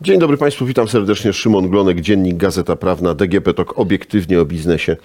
Dzień 0.00 0.18
dobry 0.18 0.36
Państwu, 0.36 0.66
witam 0.66 0.88
serdecznie. 0.88 1.32
Szymon 1.32 1.68
Glonek, 1.68 2.00
Dziennik 2.00 2.36
Gazeta 2.36 2.76
Prawna, 2.76 3.14
DGP 3.14 3.54
TOK, 3.54 3.78
obiektywnie 3.78 4.40
o 4.40 4.44
biznesie. 4.44 4.96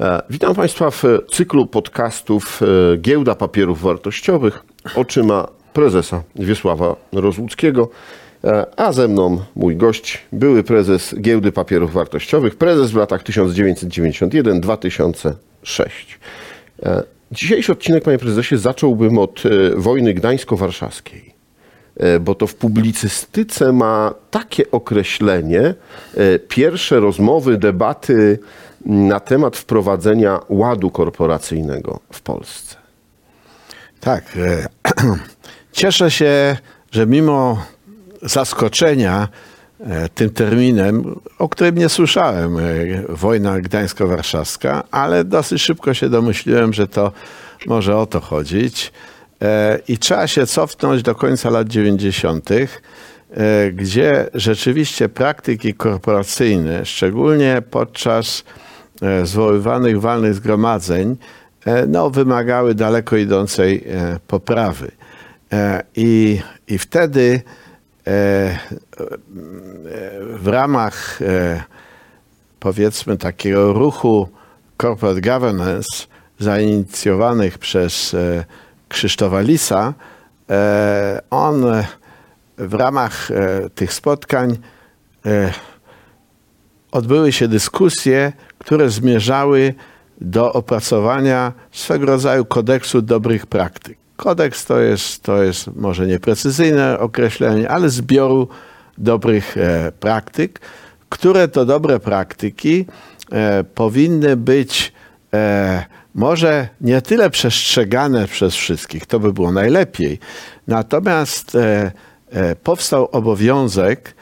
E, 0.00 0.22
Witam 0.30 0.54
Państwa 0.54 0.90
w 0.90 1.02
cyklu 1.30 1.66
podcastów 1.66 2.60
e, 2.62 2.96
Giełda 2.96 3.34
Papierów 3.34 3.82
Wartościowych 3.82 4.62
oczyma 4.94 5.48
prezesa 5.72 6.22
Wiesława 6.36 6.96
Rozłuckiego, 7.12 7.90
E, 8.44 8.66
a 8.76 8.92
ze 8.92 9.08
mną 9.08 9.40
mój 9.56 9.76
gość, 9.76 10.18
były 10.32 10.62
prezes 10.62 11.14
Giełdy 11.20 11.52
Papierów 11.52 11.92
Wartościowych, 11.92 12.56
prezes 12.56 12.90
w 12.90 12.96
latach 12.96 13.22
1991-2006. 13.22 15.34
Dzisiejszy 17.32 17.72
odcinek, 17.72 18.04
panie 18.04 18.18
prezesie, 18.18 18.58
zacząłbym 18.58 19.18
od 19.18 19.42
e, 19.46 19.76
wojny 19.76 20.14
gdańsko-warszawskiej 20.14 21.34
e, 21.96 22.20
bo 22.20 22.34
to 22.34 22.46
w 22.46 22.54
publicystyce 22.54 23.72
ma 23.72 24.14
takie 24.30 24.70
określenie, 24.70 25.60
e, 25.60 25.74
pierwsze 26.38 27.00
rozmowy, 27.00 27.58
debaty 27.58 28.38
na 28.86 29.20
temat 29.20 29.56
wprowadzenia 29.56 30.40
ładu 30.48 30.90
korporacyjnego 30.90 32.00
w 32.12 32.20
Polsce. 32.20 32.76
Tak. 34.00 34.38
Cieszę 35.72 36.10
się, 36.10 36.56
że 36.90 37.06
mimo 37.06 37.66
zaskoczenia 38.22 39.28
tym 40.14 40.30
terminem, 40.30 41.14
o 41.38 41.48
którym 41.48 41.78
nie 41.78 41.88
słyszałem, 41.88 42.58
e, 42.58 42.62
wojna 43.08 43.60
gdańsko-warszawska, 43.60 44.82
ale 44.90 45.24
dosyć 45.24 45.62
szybko 45.62 45.94
się 45.94 46.08
domyśliłem, 46.08 46.72
że 46.72 46.88
to 46.88 47.12
może 47.66 47.96
o 47.96 48.06
to 48.06 48.20
chodzić. 48.20 48.92
E, 49.42 49.78
I 49.88 49.98
trzeba 49.98 50.26
się 50.26 50.46
cofnąć 50.46 51.02
do 51.02 51.14
końca 51.14 51.50
lat 51.50 51.68
90., 51.68 52.50
e, 53.30 53.70
gdzie 53.72 54.26
rzeczywiście 54.34 55.08
praktyki 55.08 55.74
korporacyjne, 55.74 56.86
szczególnie 56.86 57.62
podczas 57.70 58.44
e, 59.02 59.26
zwoływanych 59.26 60.00
walnych 60.00 60.34
zgromadzeń, 60.34 61.16
e, 61.64 61.86
no, 61.86 62.10
wymagały 62.10 62.74
daleko 62.74 63.16
idącej 63.16 63.84
e, 63.86 64.18
poprawy. 64.26 64.90
E, 65.52 65.82
I, 65.96 66.40
I 66.68 66.78
wtedy 66.78 67.20
e, 67.22 67.40
e, 67.40 67.44
w 70.36 70.46
ramach 70.46 71.22
e, 71.22 71.62
powiedzmy 72.60 73.16
takiego 73.16 73.72
ruchu 73.72 74.28
corporate 74.82 75.20
governance 75.20 76.06
zainicjowanych 76.38 77.58
przez 77.58 78.14
e, 78.14 78.44
Krzysztofa 78.88 79.40
Lisa, 79.40 79.94
e, 80.50 81.20
on 81.30 81.64
w 82.58 82.74
ramach 82.74 83.28
tych 83.74 83.92
spotkań 83.92 84.58
odbyły 86.92 87.32
się 87.32 87.48
dyskusje, 87.48 88.32
które 88.58 88.90
zmierzały 88.90 89.74
do 90.20 90.52
opracowania 90.52 91.52
swego 91.72 92.06
rodzaju 92.06 92.44
kodeksu 92.44 93.02
dobrych 93.02 93.46
praktyk. 93.46 93.98
Kodeks 94.18 94.64
to 94.64 94.80
jest, 94.80 95.22
to 95.22 95.42
jest 95.42 95.76
może 95.76 96.06
nieprecyzyjne 96.06 96.98
określenie, 96.98 97.70
ale 97.70 97.88
zbioru 97.88 98.48
dobrych 98.98 99.56
e, 99.56 99.92
praktyk, 100.00 100.60
które 101.08 101.48
to 101.48 101.64
dobre 101.64 102.00
praktyki 102.00 102.86
e, 103.32 103.64
powinny 103.64 104.36
być 104.36 104.92
e, 105.34 105.84
może 106.14 106.68
nie 106.80 107.02
tyle 107.02 107.30
przestrzegane 107.30 108.28
przez 108.28 108.54
wszystkich, 108.54 109.06
to 109.06 109.20
by 109.20 109.32
było 109.32 109.52
najlepiej, 109.52 110.18
natomiast 110.66 111.56
powstał 112.62 113.08
obowiązek 113.12 114.14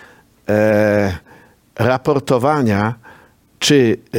raportowania, 1.78 2.95
czy 3.58 3.96
e, 4.14 4.18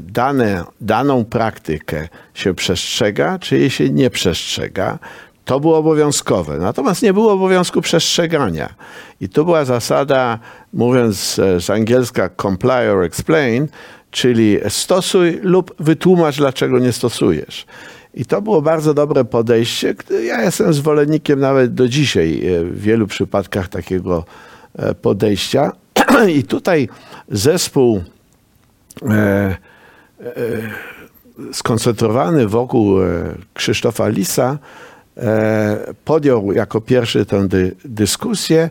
dane, 0.00 0.64
daną 0.80 1.24
praktykę 1.24 2.08
się 2.34 2.54
przestrzega, 2.54 3.38
czy 3.38 3.58
jej 3.58 3.70
się 3.70 3.90
nie 3.90 4.10
przestrzega. 4.10 4.98
To 5.44 5.60
było 5.60 5.78
obowiązkowe. 5.78 6.58
Natomiast 6.58 7.02
nie 7.02 7.12
było 7.12 7.32
obowiązku 7.32 7.80
przestrzegania. 7.80 8.74
I 9.20 9.28
tu 9.28 9.44
była 9.44 9.64
zasada, 9.64 10.38
mówiąc 10.72 11.38
e, 11.38 11.60
z 11.60 11.70
angielska 11.70 12.30
comply 12.42 12.90
or 12.90 13.04
explain, 13.04 13.68
czyli 14.10 14.58
stosuj 14.68 15.40
lub 15.42 15.74
wytłumacz, 15.78 16.36
dlaczego 16.36 16.78
nie 16.78 16.92
stosujesz. 16.92 17.66
I 18.14 18.24
to 18.24 18.42
było 18.42 18.62
bardzo 18.62 18.94
dobre 18.94 19.24
podejście. 19.24 19.94
Ja 20.26 20.42
jestem 20.42 20.74
zwolennikiem 20.74 21.40
nawet 21.40 21.74
do 21.74 21.88
dzisiaj 21.88 22.46
e, 22.46 22.64
w 22.64 22.80
wielu 22.80 23.06
przypadkach 23.06 23.68
takiego 23.68 24.24
podejścia. 25.02 25.72
I 26.38 26.42
tutaj 26.42 26.88
zespół 27.28 28.02
e, 29.02 29.14
e, 30.20 30.26
skoncentrowany 31.52 32.46
wokół 32.48 33.02
e, 33.02 33.06
Krzysztofa 33.54 34.08
Lisa 34.08 34.58
e, 35.16 35.94
podjął 36.04 36.52
jako 36.52 36.80
pierwszy 36.80 37.26
tę 37.26 37.48
dy, 37.48 37.76
dyskusję 37.84 38.70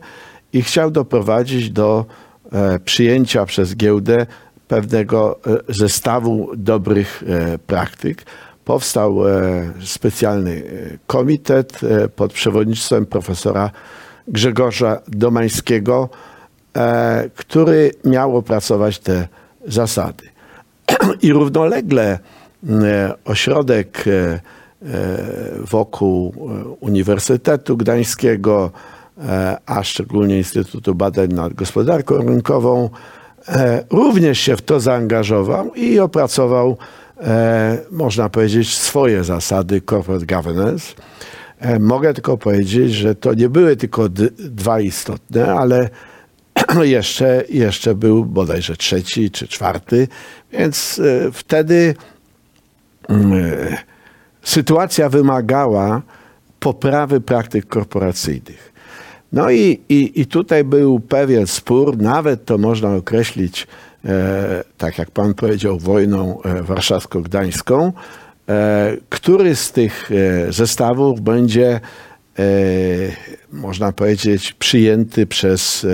i 0.53 0.61
chciał 0.61 0.91
doprowadzić 0.91 1.69
do 1.69 2.05
e, 2.51 2.79
przyjęcia 2.79 3.45
przez 3.45 3.75
giełdę 3.75 4.25
pewnego 4.67 5.39
e, 5.69 5.73
zestawu 5.73 6.51
dobrych 6.55 7.23
praktyk. 7.67 8.23
Powstał 8.65 9.17
specjalny 9.83 10.63
komitet 11.07 11.79
pod 12.15 12.33
przewodnictwem 12.33 13.05
profesora 13.05 13.71
Grzegorza 14.27 15.01
Domańskiego, 15.07 16.09
który 17.35 17.91
miał 18.05 18.37
opracować 18.37 18.99
te 18.99 19.27
zasady. 19.67 20.29
I 21.21 21.33
równolegle 21.33 22.19
e, 22.69 23.13
ośrodek 23.25 24.05
e, 24.07 24.11
e, 24.11 24.39
wokół 25.57 26.33
Uniwersytetu 26.79 27.77
Gdańskiego, 27.77 28.71
a 29.65 29.83
szczególnie 29.83 30.37
Instytutu 30.37 30.95
Badań 30.95 31.29
nad 31.29 31.53
Gospodarką 31.53 32.17
Rynkową, 32.17 32.89
również 33.89 34.39
się 34.39 34.55
w 34.55 34.61
to 34.61 34.79
zaangażował 34.79 35.73
i 35.75 35.99
opracował, 35.99 36.77
można 37.91 38.29
powiedzieć, 38.29 38.77
swoje 38.77 39.23
zasady 39.23 39.81
corporate 39.89 40.25
governance. 40.25 40.93
Mogę 41.79 42.13
tylko 42.13 42.37
powiedzieć, 42.37 42.93
że 42.93 43.15
to 43.15 43.33
nie 43.33 43.49
były 43.49 43.75
tylko 43.75 44.09
dwa 44.39 44.79
istotne, 44.79 45.53
ale 45.53 45.89
jeszcze, 46.83 47.43
jeszcze 47.49 47.95
był 47.95 48.25
bodajże 48.25 48.75
trzeci 48.75 49.31
czy 49.31 49.47
czwarty, 49.47 50.07
więc 50.51 50.99
e, 50.99 51.31
wtedy 51.31 51.95
mm, 53.09 53.33
e, 53.33 53.77
sytuacja 54.43 55.09
wymagała 55.09 56.01
poprawy 56.59 57.21
praktyk 57.21 57.67
korporacyjnych. 57.67 58.73
No 59.33 59.51
i, 59.51 59.81
i, 59.89 60.21
i 60.21 60.25
tutaj 60.25 60.63
był 60.63 60.99
pewien 60.99 61.47
spór, 61.47 61.97
nawet 61.97 62.45
to 62.45 62.57
można 62.57 62.95
określić, 62.95 63.67
e, 64.05 64.63
tak 64.77 64.97
jak 64.97 65.11
pan 65.11 65.33
powiedział, 65.33 65.79
wojną 65.79 66.41
e, 66.41 66.63
warszawsko-gdańską, 66.63 67.91
e, 68.49 68.97
który 69.09 69.55
z 69.55 69.71
tych 69.71 70.09
zestawów 70.49 71.21
będzie, 71.21 71.79
e, 72.39 72.43
można 73.51 73.91
powiedzieć, 73.91 74.53
przyjęty 74.53 75.27
przez 75.27 75.87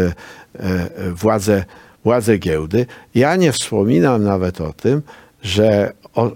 władze, 1.13 1.65
władze 2.03 2.37
giełdy. 2.37 2.85
Ja 3.15 3.35
nie 3.35 3.51
wspominam 3.51 4.23
nawet 4.23 4.61
o 4.61 4.73
tym, 4.73 5.01
że 5.41 5.93
o, 6.15 6.27
e, 6.27 6.31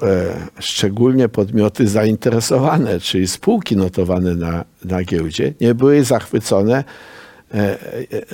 szczególnie 0.59 1.29
podmioty 1.29 1.87
zainteresowane, 1.87 2.99
czyli 2.99 3.27
spółki 3.27 3.77
notowane 3.77 4.35
na, 4.35 4.65
na 4.85 5.03
giełdzie, 5.03 5.53
nie 5.61 5.75
były 5.75 6.03
zachwycone 6.03 6.83
e, 7.53 7.57
e, 7.57 7.77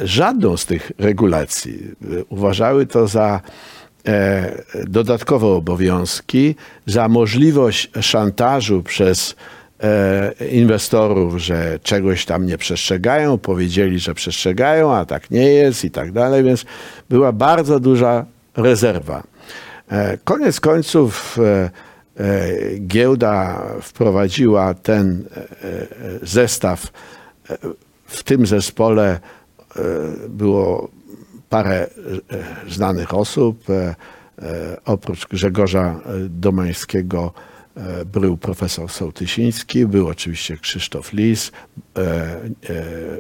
żadną 0.07 0.57
z 0.57 0.65
tych 0.65 0.91
regulacji. 0.97 1.79
E, 2.03 2.23
Uważały 2.29 2.85
to 2.85 3.07
za 3.07 3.41
e, 4.07 4.63
dodatkowe 4.87 5.47
obowiązki, 5.47 6.55
za 6.85 7.07
możliwość 7.07 7.91
szantażu 8.01 8.83
przez 8.83 9.31
e, 9.31 9.58
inwestorów, 10.51 11.37
że 11.37 11.79
czegoś 11.83 12.25
tam 12.25 12.45
nie 12.45 12.57
przestrzegają, 12.57 13.37
powiedzieli, 13.37 13.99
że 13.99 14.13
przestrzegają, 14.13 14.93
a 14.95 15.05
tak 15.05 15.31
nie 15.31 15.45
jest 15.53 15.85
i 15.85 15.91
tak 15.91 16.11
dalej, 16.11 16.43
więc 16.43 16.65
była 17.09 17.31
bardzo 17.31 17.79
duża 17.79 18.25
rezerwa. 18.57 19.23
E, 19.91 20.17
Koniec 20.23 20.59
końców 20.59 21.37
e, 21.39 21.69
e, 22.23 22.49
giełda 22.79 23.63
wprowadziła 23.81 24.73
ten 24.73 25.25
e, 25.37 25.41
e, 25.41 25.87
zestaw. 26.21 26.87
E, 27.49 27.57
W 28.05 28.23
tym 28.23 28.45
zespole 28.45 29.19
e, 29.75 29.81
było 30.29 30.89
parę 31.49 31.75
e, 31.77 31.89
znanych 32.71 33.13
osób. 33.13 33.69
e, 33.69 33.95
e, 34.41 34.77
Oprócz 34.85 35.27
Grzegorza 35.27 35.85
e, 35.85 35.99
Domańskiego 36.29 37.33
E, 37.35 37.58
był 38.05 38.37
profesor 38.37 38.89
Sołtysiński, 38.89 39.85
był 39.85 40.07
oczywiście 40.07 40.57
Krzysztof 40.57 41.13
Lis, 41.13 41.51
e, 41.97 42.01
e, 42.01 42.41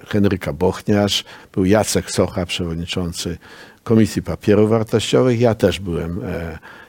Henryka 0.07 0.53
Bochniarz, 0.53 1.23
był 1.53 1.65
Jacek 1.65 2.11
Socha, 2.11 2.45
przewodniczący 2.45 3.37
Komisji 3.83 4.21
Papierów 4.21 4.69
Wartościowych. 4.69 5.39
Ja 5.39 5.55
też 5.55 5.79
byłem 5.79 6.21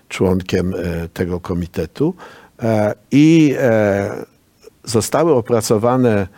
członkiem 0.09 0.75
tego 1.15 1.41
komitetu 1.41 2.15
i 3.11 3.55
zostały 4.85 5.35
opracowane 5.35 6.29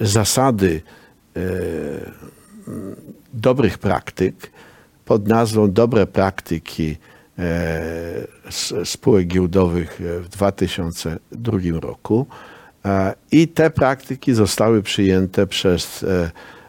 zasady 0.00 0.82
dobrych 3.34 3.78
praktyk 3.78 4.50
pod 5.04 5.28
nazwą 5.28 5.72
Dobre 5.72 6.06
praktyki 6.06 6.96
E, 6.96 7.11
spółek 8.84 9.26
giełdowych 9.26 10.00
e, 10.00 10.20
w 10.20 10.28
2002 10.28 11.58
roku. 11.80 12.26
E, 12.84 13.14
I 13.32 13.48
te 13.48 13.70
praktyki 13.70 14.34
zostały 14.34 14.82
przyjęte 14.82 15.46
przez 15.46 16.04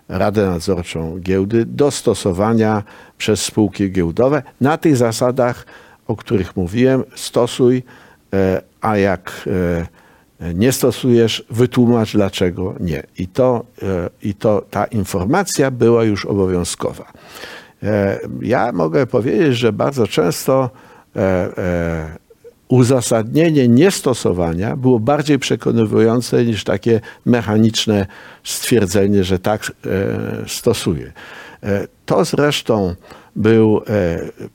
Radę 0.09 0.45
Nadzorczą 0.45 1.19
Giełdy 1.19 1.65
do 1.65 1.91
stosowania 1.91 2.83
przez 3.17 3.41
spółki 3.41 3.91
giełdowe 3.91 4.43
na 4.61 4.77
tych 4.77 4.97
zasadach, 4.97 5.65
o 6.07 6.15
których 6.15 6.55
mówiłem. 6.55 7.03
Stosuj, 7.15 7.83
a 8.81 8.97
jak 8.97 9.49
nie 10.53 10.71
stosujesz, 10.71 11.45
wytłumacz 11.49 12.13
dlaczego 12.13 12.75
nie. 12.79 13.03
I 13.17 13.27
to, 13.27 13.65
i 14.21 14.35
to 14.35 14.65
ta 14.71 14.85
informacja 14.85 15.71
była 15.71 16.03
już 16.03 16.25
obowiązkowa. 16.25 17.13
E, 17.83 18.19
ja 18.41 18.71
mogę 18.71 19.07
powiedzieć, 19.07 19.57
że 19.57 19.73
bardzo 19.73 20.07
często 20.07 20.69
e, 21.15 21.19
e, 21.57 22.17
uzasadnienie 22.67 23.67
niestosowania 23.67 24.75
było 24.75 24.99
bardziej 24.99 25.39
przekonywujące 25.39 26.45
niż 26.45 26.63
takie 26.63 27.01
mechaniczne 27.25 28.05
stwierdzenie, 28.43 29.23
że 29.23 29.39
tak 29.39 29.71
stosuje. 30.47 31.11
To 32.05 32.25
zresztą 32.25 32.95
był 33.35 33.81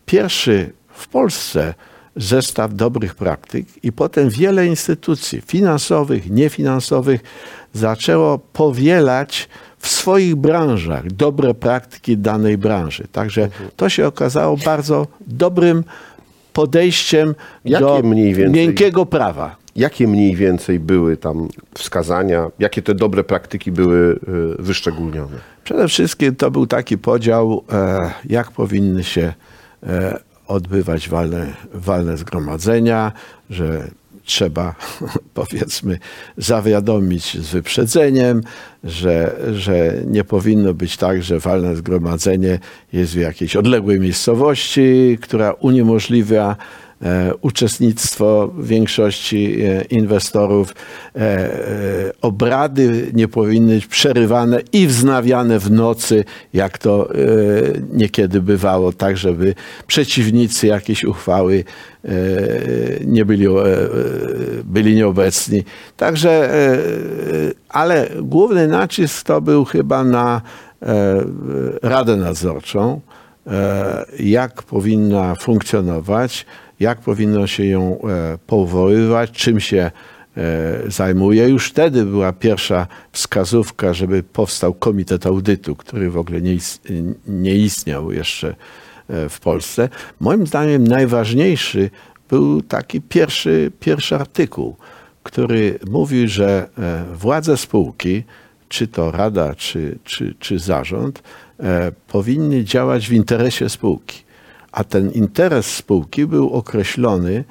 pierwszy 0.06 0.72
w 0.92 1.08
Polsce 1.08 1.74
zestaw 2.16 2.74
dobrych 2.74 3.14
praktyk 3.14 3.66
i 3.82 3.92
potem 3.92 4.30
wiele 4.30 4.66
instytucji 4.66 5.40
finansowych, 5.40 6.30
niefinansowych 6.30 7.20
zaczęło 7.72 8.38
powielać 8.38 9.48
w 9.78 9.88
swoich 9.88 10.36
branżach 10.36 11.12
dobre 11.12 11.54
praktyki 11.54 12.16
danej 12.16 12.58
branży. 12.58 13.06
Także 13.12 13.48
to 13.76 13.88
się 13.88 14.06
okazało 14.06 14.56
bardzo 14.56 15.06
dobrym 15.26 15.84
podejściem 16.52 17.34
Jakie 17.64 17.84
do 17.84 18.02
więcej, 18.02 18.50
miękkiego 18.50 19.06
prawa. 19.06 19.56
Jakie 19.76 20.08
mniej 20.08 20.36
więcej 20.36 20.80
były 20.80 21.16
tam 21.16 21.48
wskazania, 21.74 22.50
jakie 22.58 22.82
te 22.82 22.94
dobre 22.94 23.24
praktyki 23.24 23.72
były 23.72 24.20
e, 24.58 24.62
wyszczególnione? 24.62 25.36
Przede 25.64 25.88
wszystkim 25.88 26.36
to 26.36 26.50
był 26.50 26.66
taki 26.66 26.98
podział, 26.98 27.64
e, 27.72 28.10
jak 28.24 28.50
powinny 28.50 29.04
się 29.04 29.32
e, 29.82 30.18
odbywać 30.46 31.08
walne, 31.08 31.46
walne 31.74 32.16
zgromadzenia, 32.16 33.12
że 33.50 33.88
trzeba, 34.28 34.74
powiedzmy, 35.34 35.98
zawiadomić 36.36 37.38
z 37.38 37.50
wyprzedzeniem, 37.50 38.42
że, 38.84 39.36
że 39.52 39.94
nie 40.06 40.24
powinno 40.24 40.74
być 40.74 40.96
tak, 40.96 41.22
że 41.22 41.38
walne 41.38 41.76
zgromadzenie 41.76 42.58
jest 42.92 43.14
w 43.14 43.18
jakiejś 43.18 43.56
odległej 43.56 44.00
miejscowości, 44.00 45.18
która 45.20 45.52
uniemożliwia 45.52 46.56
uczestnictwo 47.40 48.50
większości 48.58 49.62
e, 49.62 49.82
inwestorów. 49.82 50.74
E, 51.16 51.50
obrady 52.22 53.10
nie 53.12 53.28
powinny 53.28 53.74
być 53.74 53.86
przerywane 53.86 54.60
i 54.72 54.86
wznawiane 54.86 55.58
w 55.58 55.70
nocy, 55.70 56.24
jak 56.52 56.78
to 56.78 57.08
niekiedy 57.92 58.42
bywało, 58.42 58.92
tak 58.92 59.16
żeby 59.16 59.54
przeciwnicy 59.86 60.66
jakiejś 60.66 61.04
uchwały 61.04 61.64
nie 63.06 63.24
byli, 63.24 63.46
byli 64.64 64.96
nieobecni. 64.96 65.64
Także, 65.96 66.50
ale 67.68 68.08
główny 68.22 68.68
nacisk 68.68 69.26
to 69.26 69.40
był 69.40 69.64
chyba 69.64 70.04
na 70.04 70.42
Radę 71.82 72.16
Nadzorczą, 72.16 73.00
jak 74.18 74.62
powinna 74.62 75.34
funkcjonować 75.34 76.46
jak 76.80 77.00
powinno 77.00 77.46
się 77.46 77.64
ją 77.64 78.00
e, 78.00 78.38
powoływać, 78.46 79.30
czym 79.30 79.60
się 79.60 79.90
e, 80.36 80.90
zajmuje. 80.90 81.48
Już 81.48 81.68
wtedy 81.68 82.04
była 82.04 82.32
pierwsza 82.32 82.86
wskazówka, 83.12 83.94
żeby 83.94 84.22
powstał 84.22 84.74
Komitet 84.74 85.26
Audytu, 85.26 85.76
który 85.76 86.10
w 86.10 86.16
ogóle 86.16 86.40
nie, 87.26 87.54
istniał 87.54 88.12
jeszcze 88.12 88.48
e, 89.08 89.28
w 89.28 89.40
Polsce. 89.40 89.88
Moim 90.20 90.46
zdaniem 90.46 90.84
najważniejszy 90.84 91.90
był 92.28 92.62
taki 92.62 93.00
pierwszy, 93.00 93.72
pierwszy 93.80 94.14
artykuł, 94.14 94.76
który 95.22 95.78
mówił, 95.90 96.28
że 96.28 96.68
władze 97.14 97.56
spółki, 97.56 98.24
czy 98.68 98.86
to 98.86 99.10
rada, 99.10 99.54
czy, 99.54 99.98
czy, 100.04 100.34
czy 100.38 100.58
zarząd, 100.58 101.22
powinny 102.08 102.64
działać 102.64 103.08
w 103.08 103.12
interesie 103.12 103.68
spółki 103.68 104.27
a 104.72 104.84
ten 104.84 105.10
interes 105.10 105.66
spółki 105.66 106.26
był 106.26 106.50
określony 106.50 107.44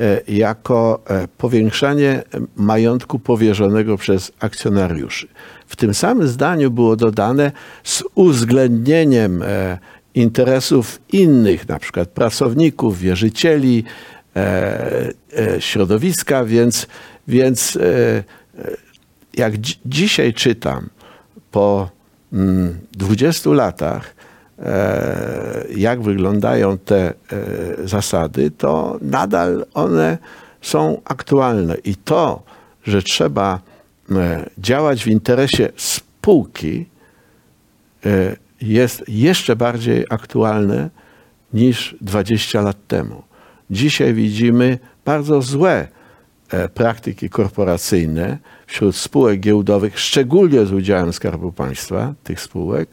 e, 0.00 0.20
jako 0.28 1.02
e, 1.06 1.28
powiększanie 1.28 2.22
majątku 2.56 3.18
powierzonego 3.18 3.96
przez 3.96 4.32
akcjonariuszy. 4.40 5.28
W 5.66 5.76
tym 5.76 5.94
samym 5.94 6.28
zdaniu 6.28 6.70
było 6.70 6.96
dodane 6.96 7.52
z 7.84 8.02
uwzględnieniem 8.14 9.42
e, 9.42 9.78
interesów 10.14 11.00
innych, 11.12 11.68
na 11.68 11.78
przykład 11.78 12.08
pracowników, 12.08 12.98
wierzycieli, 12.98 13.84
środowiska, 15.58 16.44
więc, 16.44 16.86
więc 17.28 17.78
jak 19.34 19.52
dzisiaj 19.86 20.34
czytam 20.34 20.88
po 21.50 21.90
20 22.92 23.50
mm, 23.50 23.56
latach, 23.56 24.14
jak 25.76 26.02
wyglądają 26.02 26.78
te 26.78 27.08
e, 27.08 27.14
zasady, 27.84 28.50
to 28.50 28.98
nadal 29.00 29.66
one 29.74 30.18
są 30.60 31.00
aktualne. 31.04 31.76
I 31.84 31.96
to, 31.96 32.42
że 32.84 33.02
trzeba 33.02 33.60
e, 34.10 34.50
działać 34.58 35.04
w 35.04 35.06
interesie 35.06 35.68
spółki, 35.76 36.86
jest 38.60 39.04
jeszcze 39.08 39.56
bardziej 39.56 40.06
aktualne 40.10 40.90
niż 41.52 41.96
20 42.00 42.60
lat 42.60 42.76
temu. 42.88 43.22
Dzisiaj 43.70 44.14
widzimy 44.14 44.78
bardzo 45.04 45.42
złe 45.42 45.88
praktyki 46.74 47.30
korporacyjne 47.30 48.38
wśród 48.66 48.96
spółek 48.96 49.40
giełdowych, 49.40 49.98
szczególnie 49.98 50.66
z 50.66 50.72
udziałem 50.72 51.12
Skarbu 51.12 51.52
Państwa, 51.52 52.14
tych 52.24 52.40
spółek, 52.40 52.88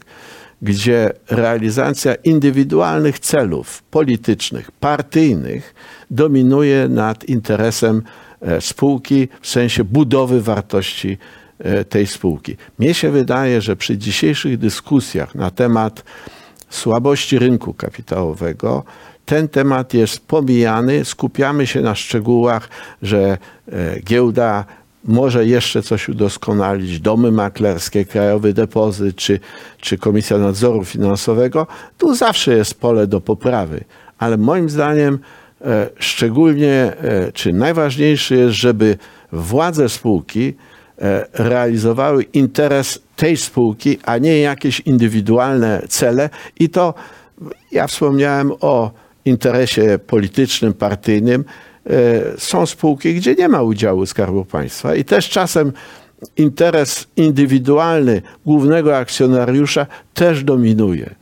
gdzie 0.62 1.12
realizacja 1.30 2.14
indywidualnych 2.14 3.18
celów 3.18 3.82
politycznych, 3.82 4.72
partyjnych 4.72 5.74
dominuje 6.10 6.88
nad 6.88 7.24
interesem 7.24 8.02
e, 8.40 8.60
spółki 8.60 9.28
w 9.40 9.48
sensie 9.48 9.84
budowy 9.84 10.42
wartości 10.42 11.18
e, 11.58 11.84
tej 11.84 12.06
spółki. 12.06 12.56
Mnie 12.78 12.94
się 12.94 13.10
wydaje, 13.10 13.60
że 13.60 13.76
przy 13.76 13.98
dzisiejszych 13.98 14.58
dyskusjach 14.58 15.34
na 15.34 15.50
temat 15.50 16.04
słabości 16.70 17.38
rynku 17.38 17.74
kapitałowego 17.74 18.84
ten 19.30 19.48
temat 19.48 19.94
jest 19.94 20.26
pomijany, 20.26 21.04
skupiamy 21.04 21.66
się 21.66 21.80
na 21.80 21.94
szczegółach, 21.94 22.68
że 23.02 23.38
e, 23.72 24.00
giełda 24.00 24.64
może 25.04 25.46
jeszcze 25.46 25.82
coś 25.82 26.08
udoskonalić, 26.08 27.00
domy 27.00 27.32
maklerskie, 27.32 28.04
krajowy 28.04 28.52
depozyt 28.52 29.16
czy, 29.16 29.40
czy 29.80 29.98
Komisja 29.98 30.38
Nadzoru 30.38 30.84
Finansowego, 30.84 31.66
tu 31.98 32.14
zawsze 32.14 32.56
jest 32.56 32.80
pole 32.80 33.06
do 33.06 33.20
poprawy. 33.20 33.84
Ale 34.18 34.36
moim 34.36 34.70
zdaniem 34.70 35.18
e, 35.60 35.90
szczególnie, 35.98 36.72
e, 36.72 37.32
czy 37.32 37.52
najważniejsze 37.52 38.34
jest, 38.34 38.54
żeby 38.54 38.96
władze 39.32 39.88
spółki 39.88 40.54
e, 40.98 41.26
realizowały 41.32 42.22
interes 42.22 43.02
tej 43.16 43.36
spółki, 43.36 43.98
a 44.04 44.18
nie 44.18 44.40
jakieś 44.40 44.80
indywidualne 44.80 45.82
cele. 45.88 46.30
I 46.58 46.68
to 46.68 46.94
ja 47.72 47.86
wspomniałem 47.86 48.52
o 48.60 48.90
interesie 49.24 49.98
politycznym, 49.98 50.72
partyjnym. 50.72 51.44
E, 51.86 51.92
są 52.38 52.66
spółki, 52.66 53.14
gdzie 53.14 53.34
nie 53.34 53.48
ma 53.48 53.62
udziału 53.62 54.06
Skarbu 54.06 54.44
Państwa 54.44 54.94
i 54.94 55.04
też 55.04 55.28
czasem 55.28 55.72
interes 56.36 57.06
indywidualny 57.16 58.22
głównego 58.46 58.96
akcjonariusza 58.96 59.86
też 60.14 60.44
dominuje. 60.44 61.14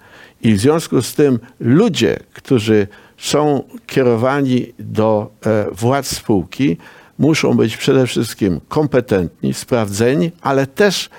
I 0.43 0.53
w 0.53 0.61
związku 0.61 1.03
z 1.03 1.15
tym 1.15 1.39
ludzie, 1.61 2.19
którzy 2.35 2.87
są 3.19 3.63
kierowani 3.87 4.73
do 4.79 5.31
e, 5.47 5.67
władz 5.73 6.07
spółki, 6.07 6.77
muszą 7.19 7.55
być 7.57 7.77
przede 7.77 8.07
wszystkim 8.07 8.61
kompetentni, 8.69 9.55
sprawdzeni, 9.55 10.31
ale 10.41 10.67
też, 10.67 11.11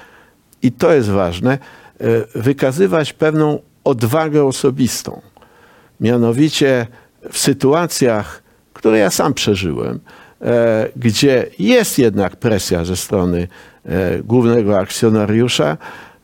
i 0.62 0.72
to 0.72 0.94
jest 0.94 1.10
ważne, 1.10 1.52
e, 1.54 1.60
wykazywać 2.36 3.14
pewną 3.14 3.60
odwagę 3.84 4.44
osobistą. 4.44 5.22
Mianowicie 6.00 6.88
w 7.32 7.38
sytuacjach, 7.38 8.44
które 8.80 9.00
ja 9.00 9.10
sam 9.10 9.34
przeżyłem, 9.34 10.00
e, 10.42 10.90
gdzie 10.96 11.46
jest 11.60 12.00
jednak 12.00 12.36
presja 12.36 12.86
ze 12.86 12.96
strony 12.96 13.48
e, 13.86 14.20
głównego 14.24 14.80
akcjonariusza, 14.80 15.78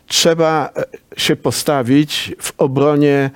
trzeba 0.07 0.69
się 1.17 1.35
postawić 1.35 2.35
w 2.39 2.53
obronie 2.57 3.29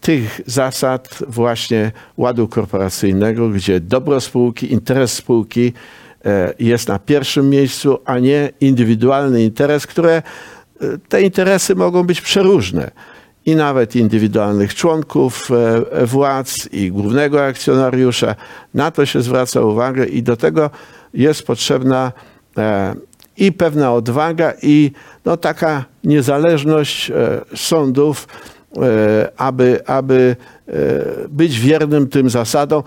tych 0.00 0.40
zasad 0.46 1.18
właśnie 1.28 1.92
ładu 2.16 2.48
korporacyjnego, 2.48 3.48
gdzie 3.48 3.80
dobro 3.80 4.20
spółki, 4.20 4.72
interes 4.72 5.12
spółki 5.12 5.72
e, 6.24 6.54
jest 6.58 6.88
na 6.88 6.98
pierwszym 6.98 7.50
miejscu, 7.50 7.98
a 8.04 8.18
nie 8.18 8.50
indywidualny 8.60 9.44
interes, 9.44 9.86
które 9.86 10.12
e, 10.14 10.22
te 11.08 11.22
interesy 11.22 11.74
mogą 11.74 12.02
być 12.02 12.20
przeróżne. 12.20 12.90
I 13.46 13.56
nawet 13.56 13.96
indywidualnych 13.96 14.74
członków 14.74 15.48
e, 15.50 16.06
władz 16.06 16.68
i 16.72 16.90
głównego 16.90 17.44
akcjonariusza. 17.44 18.34
Na 18.74 18.90
to 18.90 19.06
się 19.06 19.22
zwraca 19.22 19.60
uwagę 19.60 20.06
i 20.06 20.22
do 20.22 20.36
tego 20.36 20.70
jest 21.14 21.42
potrzebna 21.42 22.12
i 23.36 23.52
pewna 23.52 23.92
odwaga, 23.92 24.52
i 24.62 24.92
no, 25.24 25.36
taka 25.36 25.84
niezależność 26.04 27.12
sądów, 27.54 28.26
E, 28.82 29.32
aby, 29.36 29.86
aby 29.86 30.36
e, 30.68 30.72
być 31.28 31.60
wiernym 31.60 32.08
tym 32.08 32.30
zasadom. 32.30 32.82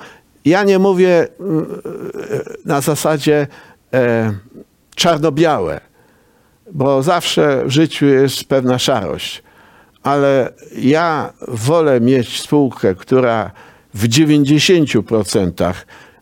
Ja 0.46 0.64
nie 0.64 0.80
mówię 0.80 1.10
e, 1.10 1.28
na 2.66 2.82
zasadzie 2.82 3.48
czarno-białe, 4.96 5.80
bo 6.72 7.04
zawsze 7.04 7.64
w 7.66 7.70
życiu 7.70 8.06
jest 8.06 8.44
pewna 8.44 8.80
szarość, 8.80 9.44
ale 10.08 10.54
ja 10.78 11.34
wolę 11.48 12.02
mieć 12.02 12.42
spółkę, 12.42 12.96
która 12.96 13.52
w 13.94 14.08
90% 14.08 15.74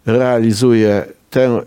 realizuje 0.05 1.05
tę 1.29 1.61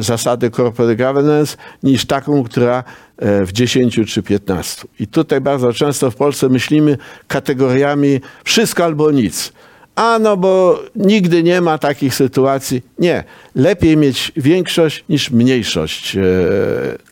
zasadę 0.00 0.50
corporate 0.50 0.96
governance, 0.96 1.56
niż 1.82 2.06
taką, 2.06 2.44
która 2.44 2.84
E, 3.22 3.46
w 3.46 3.52
10 3.52 4.00
czy 4.06 4.22
15. 4.22 4.88
I 5.00 5.06
tutaj 5.06 5.40
bardzo 5.40 5.72
często 5.72 6.10
w 6.10 6.16
Polsce 6.16 6.48
myślimy 6.48 6.98
kategoriami 7.28 8.20
wszystko 8.44 8.84
albo 8.84 9.10
nic. 9.10 9.52
A 9.96 10.18
no 10.20 10.36
bo 10.36 10.82
nigdy 10.96 11.42
nie 11.42 11.60
ma 11.60 11.78
takich 11.78 12.14
sytuacji. 12.14 12.82
Nie. 12.98 13.24
Lepiej 13.54 13.96
mieć 13.96 14.32
większość 14.36 15.04
niż 15.08 15.30
mniejszość. 15.30 16.16
E, 16.16 16.20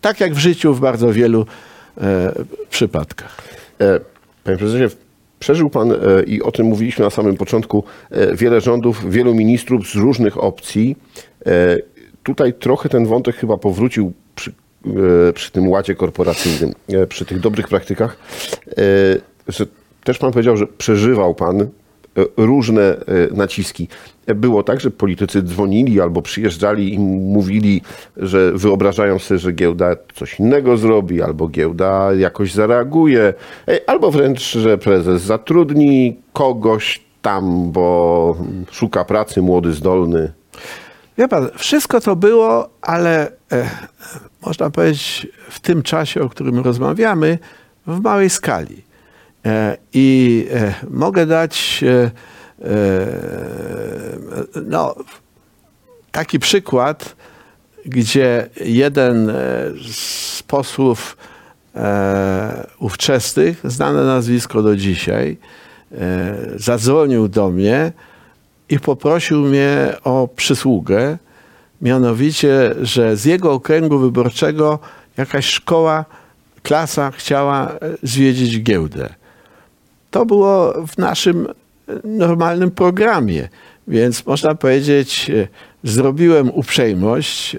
tak 0.00 0.20
jak 0.20 0.35
w 0.35 0.38
życiu 0.38 0.75
w 0.75 0.80
bardzo 0.80 1.12
wielu 1.12 1.47
e, 2.00 2.32
przypadkach. 2.70 3.37
Panie 4.44 4.59
prezesie, 4.59 4.97
przeżył 5.38 5.70
pan, 5.70 5.94
i 6.26 6.42
o 6.42 6.52
tym 6.52 6.66
mówiliśmy 6.66 7.04
na 7.04 7.11
samym 7.11 7.37
początku, 7.37 7.85
wiele 8.35 8.61
rządów, 8.61 9.11
wielu 9.11 9.35
ministrów 9.35 9.88
z 9.88 9.94
różnych 9.94 10.44
opcji. 10.44 10.97
Tutaj 12.23 12.54
trochę 12.54 12.88
ten 12.88 13.06
wątek 13.06 13.37
chyba 13.37 13.56
powrócił 13.56 14.12
przy 14.35 14.52
E, 14.87 15.32
przy 15.32 15.50
tym 15.50 15.68
ładzie 15.68 15.94
korporacyjnym, 15.94 16.75
e, 16.88 17.06
przy 17.06 17.25
tych 17.25 17.40
dobrych 17.40 17.68
praktykach, 17.68 18.16
e, 18.68 18.75
że 19.49 19.66
też 20.04 20.18
pan 20.18 20.32
powiedział, 20.32 20.56
że 20.56 20.66
przeżywał 20.66 21.35
pan 21.35 21.68
różne 22.36 22.96
naciski. 23.30 23.88
Było 24.26 24.62
tak, 24.62 24.80
że 24.80 24.90
politycy 24.90 25.42
dzwonili 25.42 26.00
albo 26.00 26.22
przyjeżdżali 26.22 26.94
i 26.94 26.98
mówili, 26.98 27.82
że 28.16 28.52
wyobrażają 28.52 29.18
sobie, 29.18 29.38
że 29.38 29.52
giełda 29.52 29.96
coś 30.14 30.40
innego 30.40 30.76
zrobi, 30.76 31.22
albo 31.22 31.48
giełda 31.48 32.14
jakoś 32.14 32.54
zareaguje, 32.54 33.34
albo 33.86 34.10
wręcz, 34.10 34.52
że 34.52 34.78
prezes 34.78 35.22
zatrudni 35.22 36.16
kogoś 36.32 37.00
tam, 37.22 37.72
bo 37.72 38.36
szuka 38.70 39.04
pracy, 39.04 39.42
młody, 39.42 39.72
zdolny. 39.72 40.32
Wie 41.18 41.28
pan, 41.28 41.48
wszystko 41.56 42.00
to 42.00 42.16
było, 42.16 42.68
ale 42.82 43.32
e, 43.52 43.70
można 44.46 44.70
powiedzieć 44.70 45.26
w 45.50 45.60
tym 45.60 45.82
czasie, 45.82 46.22
o 46.22 46.28
którym 46.28 46.58
rozmawiamy, 46.58 47.38
w 47.86 48.00
małej 48.00 48.30
skali. 48.30 48.82
E, 49.47 49.76
I 49.92 50.47
e, 50.52 50.75
mogę 50.90 51.26
dać 51.26 51.85
e, 51.87 52.11
no, 54.66 54.94
taki 56.12 56.38
przykład, 56.38 57.16
gdzie 57.87 58.49
jeden 58.64 59.32
z 59.92 60.42
posłów 60.42 61.16
ówczesnych, 62.78 63.61
znane 63.64 64.04
nazwisko 64.04 64.62
do 64.62 64.76
dzisiaj, 64.76 65.37
zadzwonił 66.56 67.28
do 67.28 67.50
mnie, 67.50 67.92
i 68.68 68.80
poprosił 68.80 69.40
mnie 69.40 69.92
o 70.04 70.28
przysługę, 70.37 71.18
mianowicie, 71.82 72.75
że 72.82 73.16
z 73.16 73.25
jego 73.25 73.52
okręgu 73.52 73.99
wyborczego 73.99 74.78
jakaś 75.16 75.47
szkoła, 75.47 76.04
klasa 76.62 77.11
chciała 77.11 77.73
zwiedzić 78.02 78.62
giełdę. 78.62 79.19
To 80.10 80.26
było 80.26 80.86
w 80.86 80.98
naszym 80.98 81.46
e, 81.46 81.52
normalnym 82.04 82.70
programie, 82.70 83.48
więc 83.88 84.26
można 84.26 84.54
powiedzieć, 84.54 85.30
e, 85.30 85.48
zrobiłem 85.82 86.50
uprzejmość. 86.50 87.56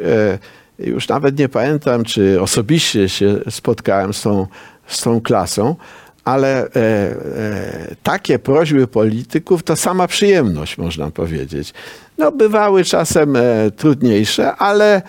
Już 0.79 1.07
nawet 1.07 1.39
nie 1.39 1.49
pamiętam, 1.49 2.03
czy 2.03 2.41
osobiście 2.41 3.09
się 3.09 3.39
spotkałem 3.49 4.13
z 4.13 4.21
tą, 4.21 4.47
z 4.87 5.01
tą 5.01 5.21
klasą, 5.21 5.75
ale 6.23 6.65
e, 6.65 6.69
e, 6.75 7.95
takie 8.03 8.39
prośby 8.39 8.87
polityków 8.87 9.63
to 9.63 9.75
sama 9.75 10.07
przyjemność, 10.07 10.77
można 10.77 11.11
powiedzieć. 11.11 11.73
No, 12.17 12.31
bywały 12.31 12.83
czasem 12.83 13.35
e, 13.35 13.71
trudniejsze, 13.77 14.55
ale 14.55 15.01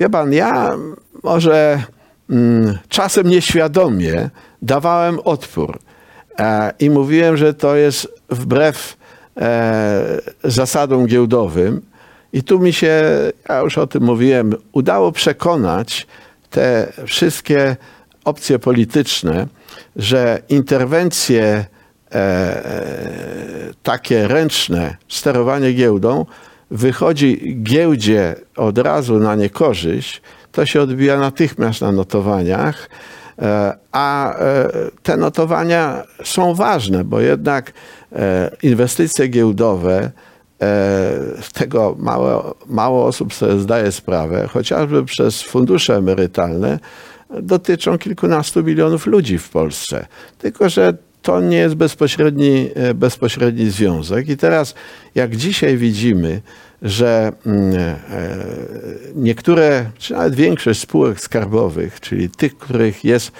wie 0.00 0.10
pan, 0.10 0.32
ja 0.32 0.76
może 1.22 1.82
mm, 2.30 2.78
czasem 2.88 3.28
nieświadomie 3.28 4.30
dawałem 4.62 5.18
odpór 5.24 5.78
e, 5.78 5.89
i 6.78 6.90
mówiłem, 6.90 7.36
że 7.36 7.54
to 7.54 7.76
jest 7.76 8.08
wbrew 8.30 8.96
e, 9.36 10.20
zasadom 10.44 11.06
giełdowym. 11.06 11.80
I 12.32 12.42
tu 12.42 12.58
mi 12.58 12.72
się, 12.72 13.02
ja 13.48 13.58
już 13.58 13.78
o 13.78 13.86
tym 13.86 14.02
mówiłem, 14.02 14.54
udało 14.72 15.12
przekonać 15.12 16.06
te 16.50 16.92
wszystkie 17.06 17.76
opcje 18.24 18.58
polityczne, 18.58 19.46
że 19.96 20.42
interwencje 20.48 21.64
e, 22.12 22.62
takie 23.82 24.28
ręczne, 24.28 24.96
sterowanie 25.08 25.72
giełdą, 25.72 26.26
wychodzi 26.70 27.56
giełdzie 27.62 28.34
od 28.56 28.78
razu 28.78 29.18
na 29.18 29.34
niekorzyść, 29.34 30.22
to 30.52 30.66
się 30.66 30.82
odbija 30.82 31.18
natychmiast 31.18 31.80
na 31.80 31.92
notowaniach, 31.92 32.88
a 33.92 34.34
e, 34.34 34.68
te 35.02 35.16
notowania 35.16 36.02
są 36.24 36.54
ważne, 36.54 37.04
bo 37.04 37.20
jednak 37.20 37.72
e, 38.12 38.50
inwestycje 38.62 39.28
giełdowe, 39.28 40.10
z 41.40 41.52
tego 41.52 41.96
mało, 41.98 42.54
mało 42.66 43.06
osób 43.06 43.34
sobie 43.34 43.58
zdaje 43.58 43.92
sprawę, 43.92 44.48
chociażby 44.48 45.04
przez 45.04 45.42
fundusze 45.42 45.96
emerytalne, 45.96 46.78
dotyczą 47.42 47.98
kilkunastu 47.98 48.62
milionów 48.64 49.06
ludzi 49.06 49.38
w 49.38 49.48
Polsce. 49.48 50.06
Tylko, 50.38 50.68
że 50.68 50.94
to 51.22 51.40
nie 51.40 51.56
jest 51.56 51.74
bezpośredni, 51.74 52.70
e, 52.74 52.94
bezpośredni 52.94 53.70
związek. 53.70 54.28
I 54.28 54.36
teraz, 54.36 54.74
jak 55.14 55.36
dzisiaj 55.36 55.76
widzimy, 55.76 56.42
że 56.82 57.32
mm, 57.46 57.74
e, 57.74 57.96
niektóre, 59.14 59.90
czy 59.98 60.12
nawet 60.12 60.34
większość 60.34 60.80
spółek 60.80 61.20
skarbowych, 61.20 62.00
czyli 62.00 62.30
tych, 62.30 62.58
których 62.58 63.04
jest, 63.04 63.32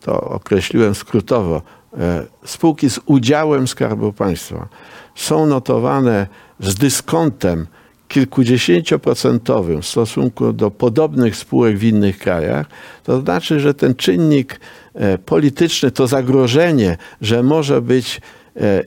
to 0.00 0.20
określiłem 0.20 0.94
skrótowo, 0.94 1.62
e, 1.98 2.26
spółki 2.44 2.90
z 2.90 3.00
udziałem 3.06 3.68
Skarbu 3.68 4.12
Państwa, 4.12 4.68
są 5.14 5.46
notowane 5.46 6.26
z 6.60 6.74
dyskontem 6.74 7.66
kilkudziesięcioprocentowym 8.08 9.82
w 9.82 9.86
stosunku 9.86 10.52
do 10.52 10.70
podobnych 10.70 11.36
spółek 11.36 11.78
w 11.78 11.84
innych 11.84 12.18
krajach, 12.18 12.66
to 13.04 13.20
znaczy, 13.20 13.60
że 13.60 13.74
ten 13.74 13.94
czynnik 13.94 14.60
e, 14.94 15.18
polityczny, 15.18 15.90
to 15.90 16.06
zagrożenie, 16.06 16.96
że 17.20 17.42
może 17.42 17.82
być 17.82 18.20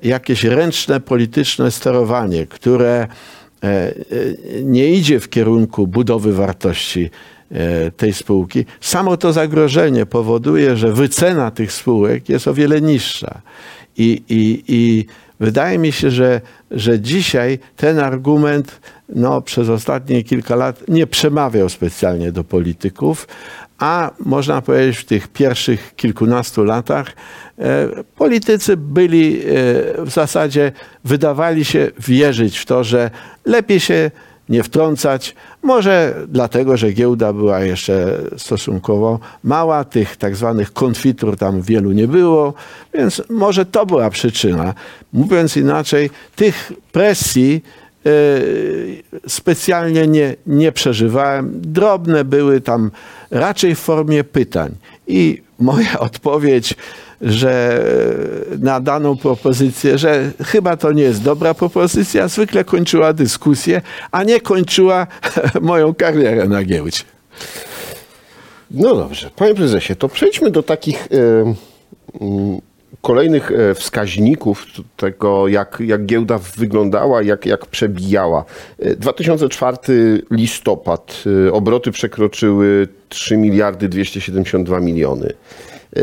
jakieś 0.04 0.44
ręczne 0.44 1.00
polityczne 1.00 1.72
sterowanie, 1.72 2.48
które 2.48 3.08
nie 4.64 4.94
idzie 4.94 5.20
w 5.20 5.30
kierunku 5.30 5.88
budowy 5.88 6.34
wartości 6.34 7.10
tej 7.98 8.14
spółki, 8.14 8.66
samo 8.82 9.18
to 9.18 9.34
zagrożenie 9.34 10.06
powoduje, 10.06 10.78
że 10.78 10.94
wycena 10.94 11.52
tych 11.52 11.72
spółek 11.72 12.30
jest 12.30 12.48
o 12.48 12.54
wiele 12.54 12.82
niższa. 12.82 13.42
I, 13.98 14.24
i, 14.30 14.64
i 14.68 15.06
wydaje 15.40 15.78
mi 15.78 15.92
się, 15.92 16.12
że, 16.12 16.42
że 16.72 17.00
dzisiaj 17.00 17.60
ten 17.76 18.00
argument 18.00 18.80
no, 19.10 19.42
przez 19.42 19.70
ostatnie 19.70 20.24
kilka 20.24 20.56
lat 20.56 20.84
nie 20.88 21.08
przemawiał 21.08 21.70
specjalnie 21.70 22.32
do 22.32 22.44
polityków, 22.44 23.28
a 23.82 24.12
można 24.20 24.62
powiedzieć 24.62 24.98
w 24.98 25.06
tych 25.06 25.28
pierwszych 25.28 25.96
kilkunastu 25.96 26.64
latach 26.64 27.08
e, 27.60 27.88
politycy 28.16 28.78
byli 28.78 29.40
e, 29.40 29.44
w 30.06 30.10
zasadzie, 30.10 30.72
wydawali 31.06 31.66
się 31.66 31.92
wierzyć 32.00 32.58
w 32.58 32.66
to, 32.66 32.84
że 32.84 33.12
lepiej 33.46 33.80
się 33.80 34.12
nie 34.50 34.64
wtrącać. 34.64 35.36
Może 35.64 36.16
dlatego, 36.28 36.78
że 36.78 36.92
giełda 36.92 37.34
była 37.34 37.60
jeszcze 37.60 38.18
stosunkowo 38.38 39.20
mała, 39.44 39.84
tych 39.84 40.18
tak 40.18 40.36
zwanych 40.36 40.74
konfitur 40.74 41.38
tam 41.38 41.62
wielu 41.62 41.92
nie 41.92 42.08
było, 42.08 42.54
więc 42.94 43.22
może 43.30 43.66
to 43.66 43.86
była 43.86 44.10
przyczyna. 44.10 44.74
Mówiąc 45.14 45.58
inaczej, 45.58 46.10
tych 46.36 46.72
presji 46.92 47.64
specjalnie 49.28 50.08
nie, 50.08 50.36
nie 50.48 50.72
przeżywałem. 50.72 51.52
Drobne 51.62 52.26
były 52.26 52.62
tam 52.62 52.92
raczej 53.32 53.76
w 53.76 53.80
formie 53.80 54.24
pytań. 54.24 54.76
I 55.08 55.42
moja 55.60 56.00
odpowiedź, 56.10 56.76
że 57.22 57.84
na 58.60 58.80
daną 58.80 59.18
propozycję, 59.18 59.98
że 59.98 60.32
chyba 60.44 60.78
to 60.78 60.92
nie 60.92 61.04
jest 61.04 61.24
dobra 61.24 61.54
propozycja, 61.54 62.28
zwykle 62.28 62.64
kończyła 62.64 63.14
dyskusję, 63.14 63.82
a 64.12 64.24
nie 64.24 64.42
kończyła 64.42 65.08
moją 65.62 65.94
karierę 65.94 66.48
na 66.48 66.64
giełdzie. 66.64 67.04
No 68.72 68.96
dobrze, 68.96 69.30
panie 69.36 69.56
prezesie, 69.56 69.96
to 69.96 70.10
przejdźmy 70.10 70.52
do 70.52 70.64
takich 70.64 71.08
e, 71.12 71.54
mm, 72.22 72.62
kolejnych 73.02 73.52
e, 73.52 73.74
wskaźników 73.76 74.66
tego, 74.98 75.48
jak, 75.48 75.78
jak 75.86 76.06
giełda 76.06 76.38
wyglądała, 76.58 77.22
jak, 77.22 77.46
jak 77.46 77.66
przebijała. 77.66 78.46
E, 78.80 78.96
2004 78.96 79.78
listopad, 80.32 81.24
e, 81.48 81.52
obroty 81.54 81.92
przekroczyły 81.92 82.88
3 83.10 83.38
miliardy 83.38 83.90
272 83.90 84.80
miliony. 84.80 85.34
E, 85.96 86.02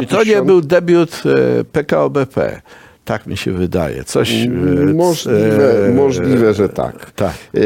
Czy 0.00 0.06
to 0.06 0.24
nie 0.24 0.42
był 0.42 0.60
debiut 0.60 1.22
e, 1.26 1.64
PKO 1.64 2.10
BP? 2.10 2.60
Tak 3.04 3.26
mi 3.26 3.36
się 3.36 3.52
wydaje. 3.52 4.04
Coś. 4.04 4.32
e, 4.32 4.48
Możliwe, 4.94 5.86
e, 5.86 5.90
możliwe, 5.90 6.54
że 6.54 6.68
tak. 6.68 7.10
tak. 7.10 7.34
E, 7.54 7.58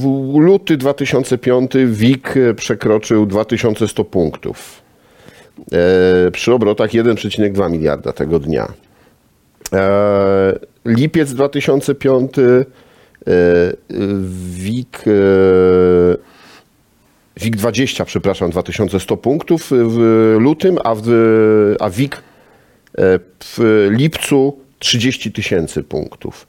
W 0.00 0.34
luty 0.38 0.76
2005 0.76 1.70
WIG 1.86 2.34
przekroczył 2.56 3.26
2100 3.26 4.04
punktów. 4.04 4.82
E, 5.72 6.30
Przy 6.30 6.52
obrotach 6.52 6.90
1,2 6.90 7.70
miliarda 7.70 8.12
tego 8.12 8.38
dnia. 8.38 8.72
E, 9.72 10.58
Lipiec 10.84 11.32
2005 11.32 12.32
e, 12.38 12.64
WIG 14.40 15.04
WIG 17.36 17.56
20, 17.56 18.04
przepraszam, 18.04 18.50
2100 18.50 19.16
punktów 19.16 19.70
w 19.70 20.36
lutym, 20.40 20.78
a, 20.84 20.94
w, 20.94 21.06
a 21.80 21.90
WIG 21.90 22.22
w 23.44 23.86
lipcu 23.90 24.58
30 24.78 25.32
tysięcy 25.32 25.82
punktów. 25.82 26.46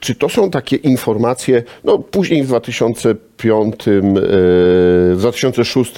Czy 0.00 0.14
to 0.14 0.28
są 0.28 0.50
takie 0.50 0.76
informacje? 0.76 1.62
No, 1.84 1.98
później 1.98 2.42
w 2.42 2.46
2005, 2.46 3.74
e, 3.74 3.90
w 5.14 5.16
2006 5.18 5.92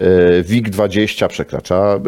e, 0.00 0.42
WIG 0.42 0.70
20 0.70 1.28
przekracza 1.28 2.00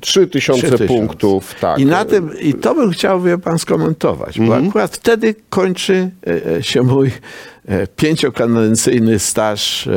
3000 0.00 0.62
3000. 0.62 0.86
punktów. 0.86 1.54
Tak. 1.60 1.78
I 1.78 1.86
na 1.86 2.04
tym, 2.04 2.40
i 2.40 2.54
to 2.54 2.74
bym 2.74 2.90
chciał, 2.90 3.20
wie 3.20 3.38
pan, 3.38 3.58
skomentować, 3.58 4.40
bo 4.40 4.56
akurat 4.56 4.96
wtedy 4.96 5.34
kończy 5.50 6.10
e, 6.26 6.56
e, 6.56 6.62
się 6.62 6.82
mój 6.82 7.10
e, 7.68 7.86
pięciokadencyjny 7.86 9.18
staż 9.18 9.86
e, 9.86 9.90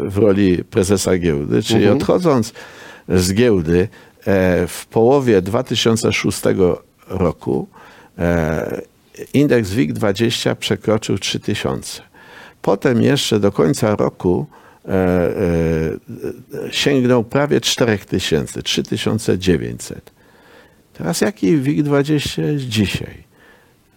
w 0.00 0.18
roli 0.18 0.64
prezesa 0.64 1.18
giełdy, 1.18 1.62
czyli 1.62 1.88
odchodząc 1.88 2.52
z 3.08 3.34
giełdy 3.34 3.88
e, 4.26 4.66
w 4.66 4.86
połowie 4.86 5.42
2006 5.42 6.40
roku 7.08 7.68
e, 8.18 8.80
indeks 9.34 9.70
WIG20 9.70 10.54
przekroczył 10.54 11.18
3000. 11.18 12.02
Potem 12.62 13.02
jeszcze 13.02 13.40
do 13.40 13.52
końca 13.52 13.96
roku 13.96 14.46
e, 14.52 14.54
e, 14.56 14.63
sięgnął 16.70 17.24
prawie 17.24 17.60
4000, 17.60 18.62
3900. 18.62 20.12
Teraz 20.92 21.20
jaki 21.20 21.58
WIG20 21.58 22.42
jest 22.42 22.64
dzisiaj? 22.64 23.24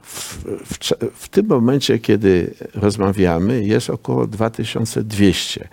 W, 0.02 0.44
w, 0.66 0.94
w 1.14 1.30
tym 1.30 1.48
momencie, 1.48 2.00
kiedy 2.00 2.54
rozmawiamy, 2.74 3.64
jest 3.64 3.90
około 3.90 4.28
2200. 4.28 5.68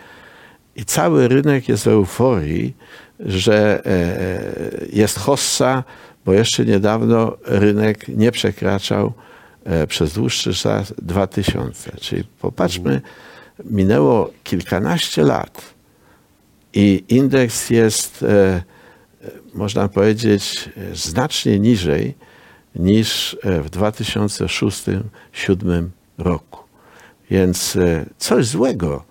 I 0.77 0.85
cały 0.85 1.29
rynek 1.29 1.69
jest 1.69 1.85
w 1.85 1.89
euforii, 1.89 2.77
że 3.21 3.87
e, 3.87 4.87
jest 4.93 5.19
hossa, 5.19 5.85
bo 6.25 6.33
jeszcze 6.33 6.65
niedawno 6.65 7.37
rynek 7.45 8.09
nie 8.09 8.33
przekraczał 8.33 9.13
e, 9.65 9.87
przez 9.87 10.13
dłuższy 10.13 10.55
czas 10.55 10.95
2000. 11.03 11.97
Czyli 12.01 12.25
popatrzmy, 12.25 13.01
minęło 13.65 14.31
kilkanaście 14.45 15.23
lat 15.23 15.75
i 16.75 17.05
indeks 17.09 17.71
jest, 17.71 18.23
e, 18.23 18.27
e, 18.27 18.63
można 19.55 19.89
powiedzieć, 19.89 20.71
znacznie 20.95 21.59
niżej 21.59 22.15
niż 22.75 23.37
e, 23.43 23.63
w 23.63 23.71
2006-2007 23.71 25.89
roku. 26.19 26.65
Więc 27.31 27.79
coś 28.19 28.47
złego 28.47 29.05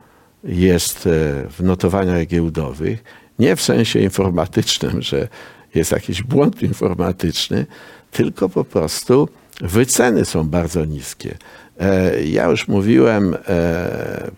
jest 0.43 1.09
w 1.49 1.57
notowaniach 1.59 2.27
giełdowych, 2.27 3.03
nie 3.39 3.55
w 3.55 3.61
sensie 3.61 3.99
informatycznym, 3.99 5.01
że 5.01 5.27
jest 5.75 5.91
jakiś 5.91 6.23
błąd 6.23 6.63
informatyczny, 6.63 7.65
tylko 8.11 8.49
po 8.49 8.63
prostu 8.63 9.29
wyceny 9.61 10.25
są 10.25 10.49
bardzo 10.49 10.85
niskie. 10.85 11.37
E, 11.79 12.23
Ja 12.23 12.45
już 12.45 12.67
mówiłem 12.67 13.35
e, 13.35 13.37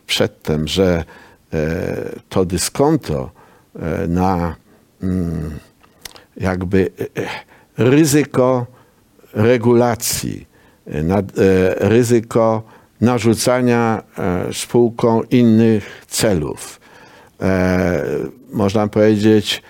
przedtem, 0.07 0.67
że 0.67 1.03
e, 1.53 1.65
to 2.29 2.45
dyskonto 2.45 3.31
na 4.07 4.55
mm, 5.03 5.51
jakby 6.37 6.89
ryzyko 7.77 8.65
regulacji, 9.33 10.47
ryzyko 11.77 12.63
narzucania 13.01 14.03
spółkom 14.53 15.29
innych 15.29 16.05
celów. 16.07 16.79
Można 18.51 18.87
powiedzieć, 18.87 19.63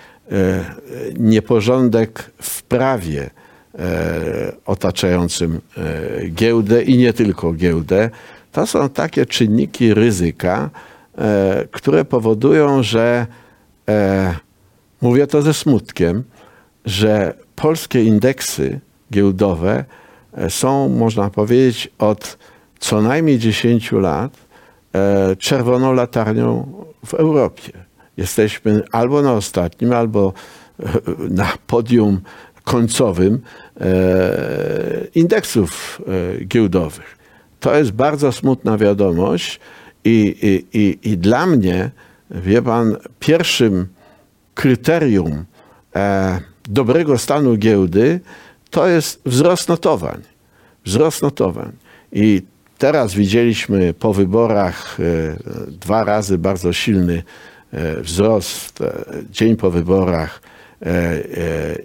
nieporządek 1.19 2.31
w 2.41 2.63
prawie 2.63 3.29
otaczającym 4.65 5.61
e, 5.77 6.29
giełdę 6.29 6.83
i 6.83 6.97
nie 6.97 7.13
tylko 7.13 7.53
giełdę. 7.53 8.09
To 8.51 8.67
są 8.67 8.89
takie 8.89 9.25
czynniki 9.25 9.93
ryzyka, 9.93 10.69
e, 11.17 11.67
które 11.71 12.05
powodują, 12.05 12.83
że 12.83 13.27
e, 13.89 14.35
mówię 15.01 15.27
to 15.27 15.41
ze 15.41 15.53
smutkiem, 15.53 16.23
że 16.85 17.33
polskie 17.55 18.03
indeksy 18.03 18.79
giełdowe 19.11 19.85
e, 20.33 20.49
są, 20.49 20.89
można 20.89 21.29
powiedzieć, 21.29 21.89
od 21.99 22.37
co 22.79 23.01
najmniej 23.01 23.39
10 23.39 23.91
lat 23.91 24.37
e, 24.93 25.35
czerwoną 25.35 25.93
latarnią 25.93 26.73
w 27.05 27.13
Europie. 27.13 27.71
Jesteśmy 28.17 28.83
albo 28.91 29.21
na 29.21 29.33
ostatnim, 29.33 29.93
albo 29.93 30.33
e, 30.79 30.83
na 31.29 31.53
podium 31.67 32.21
końcowym 32.65 33.33
e, 33.35 33.64
indeksów 35.15 36.01
e, 36.39 36.45
giełdowych. 36.45 37.17
To 37.59 37.77
jest 37.77 37.91
bardzo 37.91 38.31
smutna 38.31 38.77
wiadomość 38.77 39.59
i, 40.03 40.35
i, 40.41 40.79
i, 40.79 41.11
i 41.11 41.17
dla 41.17 41.45
mnie, 41.45 41.91
wie 42.31 42.61
pan, 42.61 42.97
pierwszym 43.19 43.87
kryterium 44.53 45.45
e, 45.95 46.39
dobrego 46.63 47.17
stanu 47.17 47.57
giełdy 47.57 48.19
to 48.69 48.87
jest 48.87 49.21
wzrost 49.25 49.69
notowań. 49.69 50.21
Wzrost 50.85 51.21
notowań. 51.21 51.71
I 52.11 52.41
teraz 52.77 53.13
widzieliśmy 53.13 53.93
po 53.93 54.13
wyborach 54.13 54.97
e, 54.99 55.03
dwa 55.71 56.03
razy 56.03 56.37
bardzo 56.37 56.73
silny 56.73 57.23
e, 57.71 58.01
wzrost. 58.01 58.81
e, 58.81 59.05
Dzień 59.31 59.55
po 59.55 59.71
wyborach 59.71 60.41
e, 60.81 60.85
e, 60.87 61.21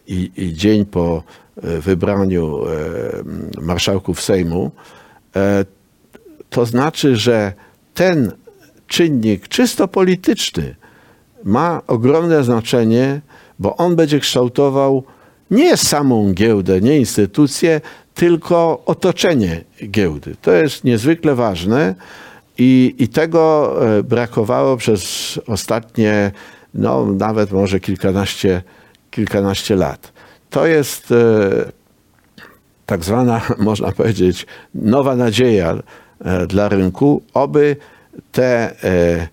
i, 0.07 0.31
i 0.37 0.55
dzień 0.55 0.87
po 0.87 1.23
e, 1.23 1.50
wybraniu 1.63 2.65
e, 2.67 3.63
marszałków 3.63 4.23
Sejmu. 4.23 4.71
E, 5.37 5.65
To 6.51 6.67
znaczy, 6.67 7.17
że 7.17 7.53
ten 7.95 8.33
czynnik 8.87 9.49
czysto 9.49 9.89
polityczny 9.89 10.77
ma 11.45 11.83
ogromne 11.87 12.45
znaczenie, 12.45 13.21
bo 13.59 13.77
on 13.77 13.97
będzie 13.97 14.21
kształtował 14.21 15.05
nie 15.51 15.77
samą 15.77 16.33
giełdę, 16.33 16.81
nie 16.81 16.99
instytucję, 16.99 17.81
tylko 18.15 18.83
otoczenie 18.87 19.65
giełdy. 19.91 20.35
To 20.43 20.53
jest 20.53 20.85
niezwykle 20.85 21.35
ważne 21.35 21.95
i, 22.59 22.95
i 22.99 23.09
tego 23.09 23.75
e, 23.99 24.03
brakowało 24.03 24.77
przez 24.77 25.39
ostatnie, 25.47 26.31
no 26.75 27.07
nawet 27.07 27.53
może 27.53 27.81
kilkanaście, 27.81 28.63
kilkanaście 29.11 29.77
lat. 29.77 30.13
To 30.51 30.67
jest 30.67 31.13
e, 31.13 31.15
tak 32.87 33.05
zwana, 33.05 33.41
można 33.59 33.93
powiedzieć, 33.93 34.47
nowa 34.75 35.17
nadzieja 35.17 35.75
e, 36.25 36.47
dla 36.47 36.69
rynku, 36.69 37.23
oby 37.35 37.77
te 38.33 38.77
e, 38.85 39.29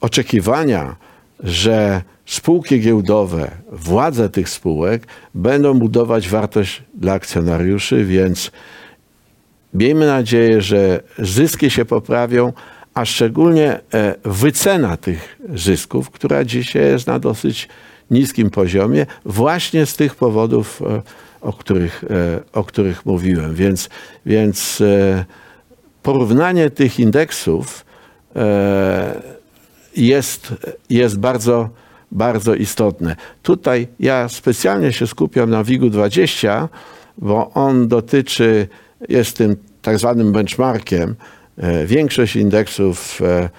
oczekiwania, 0.00 0.96
że 1.40 2.02
spółki 2.26 2.80
giełdowe, 2.80 3.50
władze 3.72 4.28
tych 4.28 4.48
spółek 4.48 5.06
będą 5.34 5.78
budować 5.78 6.28
wartość 6.28 6.82
dla 6.94 7.12
akcjonariuszy, 7.12 8.04
więc 8.04 8.50
miejmy 9.74 10.06
nadzieję, 10.06 10.62
że 10.62 11.00
zyski 11.18 11.70
się 11.70 11.84
poprawią, 11.84 12.52
a 12.94 13.04
szczególnie 13.04 13.80
wycena 14.24 14.96
tych 14.96 15.40
zysków, 15.54 16.10
która 16.10 16.44
dzisiaj 16.44 16.82
jest 16.82 17.06
na 17.06 17.18
dosyć 17.18 17.68
niskim 18.10 18.50
poziomie, 18.50 19.06
właśnie 19.24 19.86
z 19.86 19.96
tych 19.96 20.14
powodów, 20.14 20.82
e, 20.82 21.02
o 21.40 21.52
których, 21.52 22.04
e, 22.04 22.40
o 22.52 22.64
których 22.64 23.06
mówiłem. 23.06 23.54
Więc, 23.54 23.88
więc 24.26 24.82
porównanie 26.02 26.70
tych 26.70 27.00
indeksów 27.00 27.84
jest, 29.96 30.54
jest 30.90 31.18
bardzo, 31.18 31.68
bardzo 32.12 32.54
istotne. 32.54 33.16
Tutaj 33.42 33.88
ja 34.00 34.28
specjalnie 34.28 34.92
się 34.92 35.06
skupiam 35.06 35.50
na 35.50 35.64
WIG-u 35.64 35.90
20, 35.90 36.68
bo 37.18 37.50
on 37.54 37.88
dotyczy, 37.88 38.68
jest 39.08 39.36
tym 39.36 39.56
tak 39.82 39.98
zwanym 39.98 40.32
benchmarkiem. 40.32 41.14
E, 41.56 41.86
większość 41.86 42.36
indeksów 42.36 43.20
e, 43.22 43.26
e, 43.26 43.50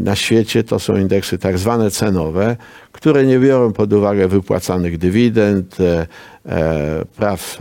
na 0.00 0.16
świecie 0.16 0.64
to 0.64 0.78
są 0.78 0.96
indeksy 0.96 1.38
tak 1.38 1.58
zwane 1.58 1.90
cenowe, 1.90 2.56
które 2.92 3.26
nie 3.26 3.38
biorą 3.38 3.72
pod 3.72 3.92
uwagę 3.92 4.28
wypłacanych 4.28 4.98
dywidend, 4.98 5.76
praw 7.16 7.58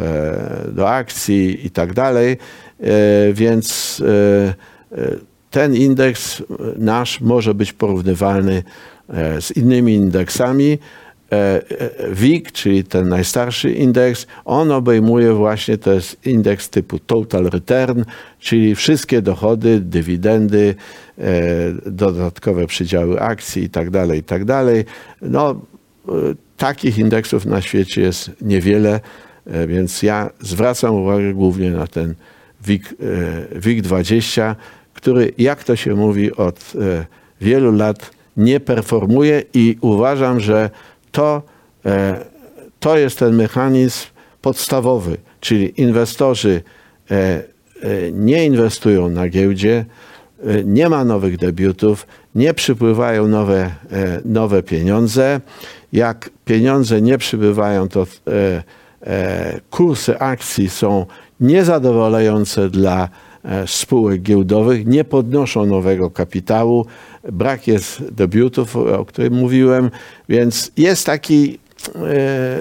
do 0.71 0.89
akcji 0.89 1.65
i 1.65 1.69
tak 1.69 1.93
dalej. 1.93 2.37
Więc 3.33 4.01
ten 5.51 5.75
indeks 5.75 6.43
nasz 6.77 7.21
może 7.21 7.53
być 7.53 7.73
porównywalny 7.73 8.63
e, 9.09 9.41
z 9.41 9.57
innymi 9.57 9.93
indeksami. 9.93 10.77
E, 11.31 11.35
e, 11.35 12.15
WIG, 12.15 12.51
czyli 12.51 12.83
ten 12.83 13.09
najstarszy 13.09 13.71
indeks, 13.71 14.27
on 14.45 14.71
obejmuje 14.71 15.33
właśnie, 15.33 15.77
to 15.77 15.93
jest 15.93 16.27
indeks 16.27 16.69
typu 16.69 16.99
total 16.99 17.43
return, 17.43 18.03
czyli 18.39 18.75
wszystkie 18.75 19.21
dochody, 19.21 19.79
dywidendy, 19.79 20.75
dodatkowe 21.85 22.67
przydziały 22.67 23.21
akcji 23.21 23.63
itd., 23.63 24.07
tak 24.07 24.15
itd. 24.15 24.45
Tak 24.45 24.85
no, 25.21 25.61
takich 26.57 26.97
indeksów 26.97 27.45
na 27.45 27.61
świecie 27.61 28.01
jest 28.01 28.31
niewiele, 28.41 28.99
więc 29.67 30.03
ja 30.03 30.29
zwracam 30.39 30.95
uwagę 30.95 31.33
głównie 31.33 31.71
na 31.71 31.87
ten 31.87 32.15
WIG, 32.61 32.93
WIG 33.55 33.81
20, 33.81 34.55
który, 34.93 35.33
jak 35.37 35.63
to 35.63 35.75
się 35.75 35.95
mówi, 35.95 36.35
od 36.35 36.73
e, 36.81 37.05
wielu 37.41 37.71
lat 37.71 38.11
nie 38.37 38.59
performuje 38.59 39.43
i 39.53 39.77
uważam, 39.81 40.39
że 40.39 40.69
to, 41.11 41.41
e, 41.85 42.25
to 42.79 42.97
jest 42.97 43.19
ten 43.19 43.35
mechanizm 43.35 44.05
podstawowy, 44.41 45.17
czyli 45.39 45.81
inwestorzy 45.81 46.61
e, 47.11 47.43
nie 48.11 48.45
inwestują 48.45 49.09
na 49.09 49.29
giełdzie, 49.29 49.85
nie 50.65 50.89
ma 50.89 51.05
nowych 51.05 51.37
debiutów, 51.37 52.07
nie 52.35 52.53
przypływają 52.53 53.27
nowe, 53.27 53.71
nowe 54.25 54.63
pieniądze. 54.63 55.41
Jak 55.93 56.29
pieniądze 56.45 57.01
nie 57.01 57.17
przybywają, 57.17 57.87
to 57.87 58.07
kursy 59.69 60.19
akcji 60.19 60.69
są 60.69 61.05
niezadowalające 61.39 62.69
dla 62.69 63.03
E, 63.03 63.28
spółek 63.65 64.21
giełdowych, 64.21 64.85
nie 64.85 65.03
podnoszą 65.03 65.65
nowego 65.65 66.09
kapitału, 66.09 66.85
brak 67.31 67.67
jest 67.67 68.03
debiutów, 68.11 68.75
o 68.75 69.05
którym 69.05 69.33
mówiłem, 69.33 69.91
więc 70.29 70.71
jest 70.77 71.05
taki 71.05 71.53
e, 71.53 71.68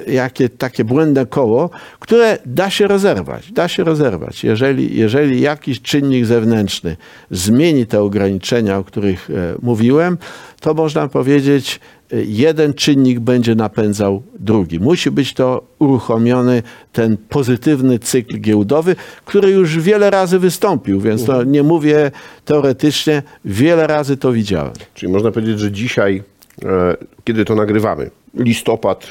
jakie, 0.07 0.48
takie 0.48 0.85
błędne 0.85 1.26
koło, 1.26 1.70
które 2.00 2.38
da 2.46 2.70
się 2.70 2.87
rozerwać. 2.87 3.52
Da 3.52 3.68
się 3.68 3.85
rozerwać. 3.85 4.44
Jeżeli, 4.44 4.96
jeżeli 4.96 5.40
jakiś 5.40 5.83
czynnik 5.83 6.26
zewnętrzny 6.26 6.96
zmieni 7.31 7.87
te 7.87 8.02
ograniczenia, 8.02 8.78
o 8.78 8.85
których 8.85 9.31
e, 9.31 9.35
mówiłem, 9.62 10.18
to 10.61 10.74
można 10.74 11.09
powiedzieć, 11.09 11.81
jeden 12.12 12.74
czynnik 12.74 13.20
będzie 13.20 13.54
napędzał 13.54 14.22
drugi. 14.38 14.81
Musi 14.81 15.11
być 15.11 15.35
to 15.35 15.62
uruchomiony 15.78 16.62
ten 16.92 17.16
pozytywny 17.28 17.98
cykl 17.98 18.40
giełdowy, 18.40 18.96
który 19.24 19.50
już 19.50 19.78
wiele 19.78 20.11
razy 20.11 20.38
wystąpił, 20.38 21.00
więc 21.00 21.24
to 21.24 21.44
nie 21.44 21.62
mówię 21.62 22.11
teoretycznie, 22.44 23.22
wiele 23.44 23.87
razy 23.87 24.16
to 24.16 24.33
widziałem. 24.33 24.72
Czyli 24.94 25.12
można 25.12 25.31
powiedzieć, 25.31 25.59
że 25.59 25.72
dzisiaj, 25.72 26.22
e, 26.64 26.96
kiedy 27.24 27.44
to 27.44 27.54
nagrywamy, 27.54 28.11
listopad 28.38 29.07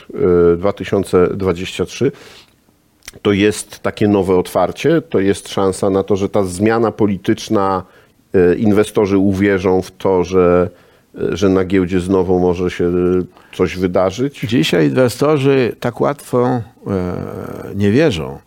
2023, 0.58 2.06
e, 2.06 2.12
to 3.22 3.32
jest 3.32 3.80
takie 3.80 4.08
nowe 4.08 4.36
otwarcie, 4.36 5.02
to 5.02 5.20
jest 5.20 5.50
szansa 5.50 5.90
na 5.90 6.04
to, 6.04 6.16
że 6.16 6.30
ta 6.30 6.44
zmiana 6.44 6.92
polityczna, 6.92 7.84
e, 8.34 8.56
inwestorzy 8.56 9.18
uwierzą 9.18 9.82
w 9.82 9.92
to, 9.92 10.24
że 10.24 10.70
że 11.32 11.50
na 11.50 11.66
giełdzie 11.66 12.00
znowu 12.00 12.40
może 12.40 12.70
się 12.70 12.92
coś 13.54 13.78
wydarzyć? 13.78 14.40
Dzisiaj 14.40 14.88
inwestorzy 14.88 15.76
tak 15.80 16.02
łatwo 16.02 16.48
e, 16.48 16.62
nie 17.76 17.92
wierzą. 17.92 18.40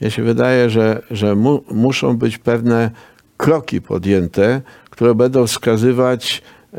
Mnie 0.00 0.10
się 0.10 0.22
wydaje, 0.22 0.70
że, 0.70 1.02
że 1.10 1.34
mu, 1.34 1.64
muszą 1.70 2.16
być 2.16 2.38
pewne 2.38 2.90
kroki 3.36 3.80
podjęte, 3.80 4.60
które 4.90 5.14
będą 5.14 5.46
wskazywać 5.46 6.42
e, 6.72 6.78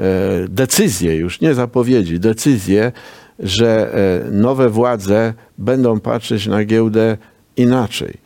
decyzje, 0.49 1.15
już 1.15 1.41
nie 1.41 1.53
zapowiedzi, 1.53 2.19
decyzje, 2.19 2.91
że 3.39 3.93
e, 3.93 4.31
nowe 4.31 4.69
władze 4.69 5.33
będą 5.57 5.99
patrzeć 5.99 6.47
na 6.47 6.65
giełdę 6.65 7.17
inaczej. 7.57 8.25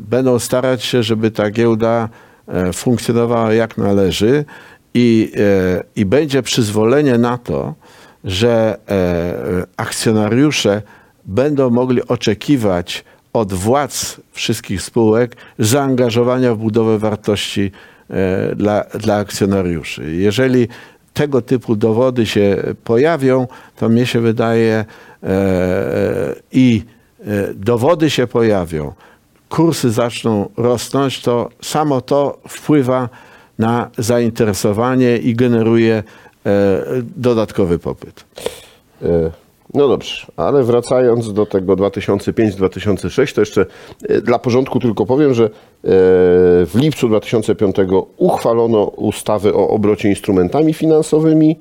Będą 0.00 0.38
starać 0.38 0.84
się, 0.84 1.02
żeby 1.02 1.30
ta 1.30 1.50
giełda 1.50 2.08
funkcjonowała 2.72 3.52
jak 3.54 3.78
należy 3.78 4.44
i, 4.94 5.32
e, 5.36 5.82
i 5.96 6.06
będzie 6.06 6.42
przyzwolenie 6.42 7.18
na 7.18 7.38
to, 7.38 7.74
że 8.24 8.78
e, 8.88 9.66
akcjonariusze 9.76 10.82
będą 11.24 11.70
mogli 11.70 12.08
oczekiwać 12.08 13.04
od 13.32 13.52
władz 13.52 14.20
wszystkich 14.32 14.82
spółek 14.82 15.36
zaangażowania 15.58 16.54
w 16.54 16.58
budowę 16.58 16.98
wartości 16.98 17.70
e, 18.10 18.54
dla, 18.56 18.84
dla 18.84 19.16
akcjonariuszy. 19.16 20.12
Jeżeli 20.12 20.68
tego 21.14 21.42
typu 21.42 21.76
dowody 21.76 22.26
się 22.26 22.56
pojawią, 22.84 23.46
to 23.76 23.88
mnie 23.88 24.06
się 24.06 24.20
wydaje 24.20 24.84
i 26.52 26.82
dowody 27.54 28.10
się 28.10 28.26
pojawią, 28.26 28.92
kursy 29.48 29.90
zaczną 29.90 30.48
rosnąć, 30.56 31.22
to 31.22 31.48
samo 31.62 32.00
to 32.00 32.38
wpływa 32.48 33.08
na 33.58 33.90
zainteresowanie 33.98 35.16
i 35.16 35.34
generuje 35.34 35.94
e, 35.94 36.02
dodatkowy 37.16 37.78
popyt. 37.78 38.24
E, 39.74 39.78
no 39.78 39.88
dobrze, 39.88 40.26
ale 40.36 40.62
wracając 40.62 41.32
do 41.32 41.46
tego 41.46 41.76
2005-2006, 41.76 43.34
to 43.34 43.40
jeszcze 43.40 43.66
e, 44.08 44.20
dla 44.20 44.38
porządku 44.38 44.80
tylko 44.80 45.06
powiem, 45.06 45.34
że 45.34 45.50
w 46.66 46.70
lipcu 46.74 47.08
2005 47.08 47.76
uchwalono 48.16 48.84
ustawę 48.84 49.54
o 49.54 49.68
obrocie 49.68 50.08
instrumentami 50.08 50.74
finansowymi, 50.74 51.58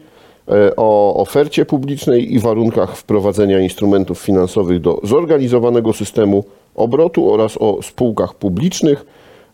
o 0.77 1.15
ofercie 1.15 1.65
publicznej 1.65 2.33
i 2.33 2.39
warunkach 2.39 2.97
wprowadzenia 2.97 3.59
instrumentów 3.59 4.19
finansowych 4.19 4.81
do 4.81 4.99
zorganizowanego 5.03 5.93
systemu 5.93 6.43
obrotu 6.75 7.33
oraz 7.33 7.57
o 7.59 7.79
spółkach 7.81 8.33
publicznych, 8.33 9.05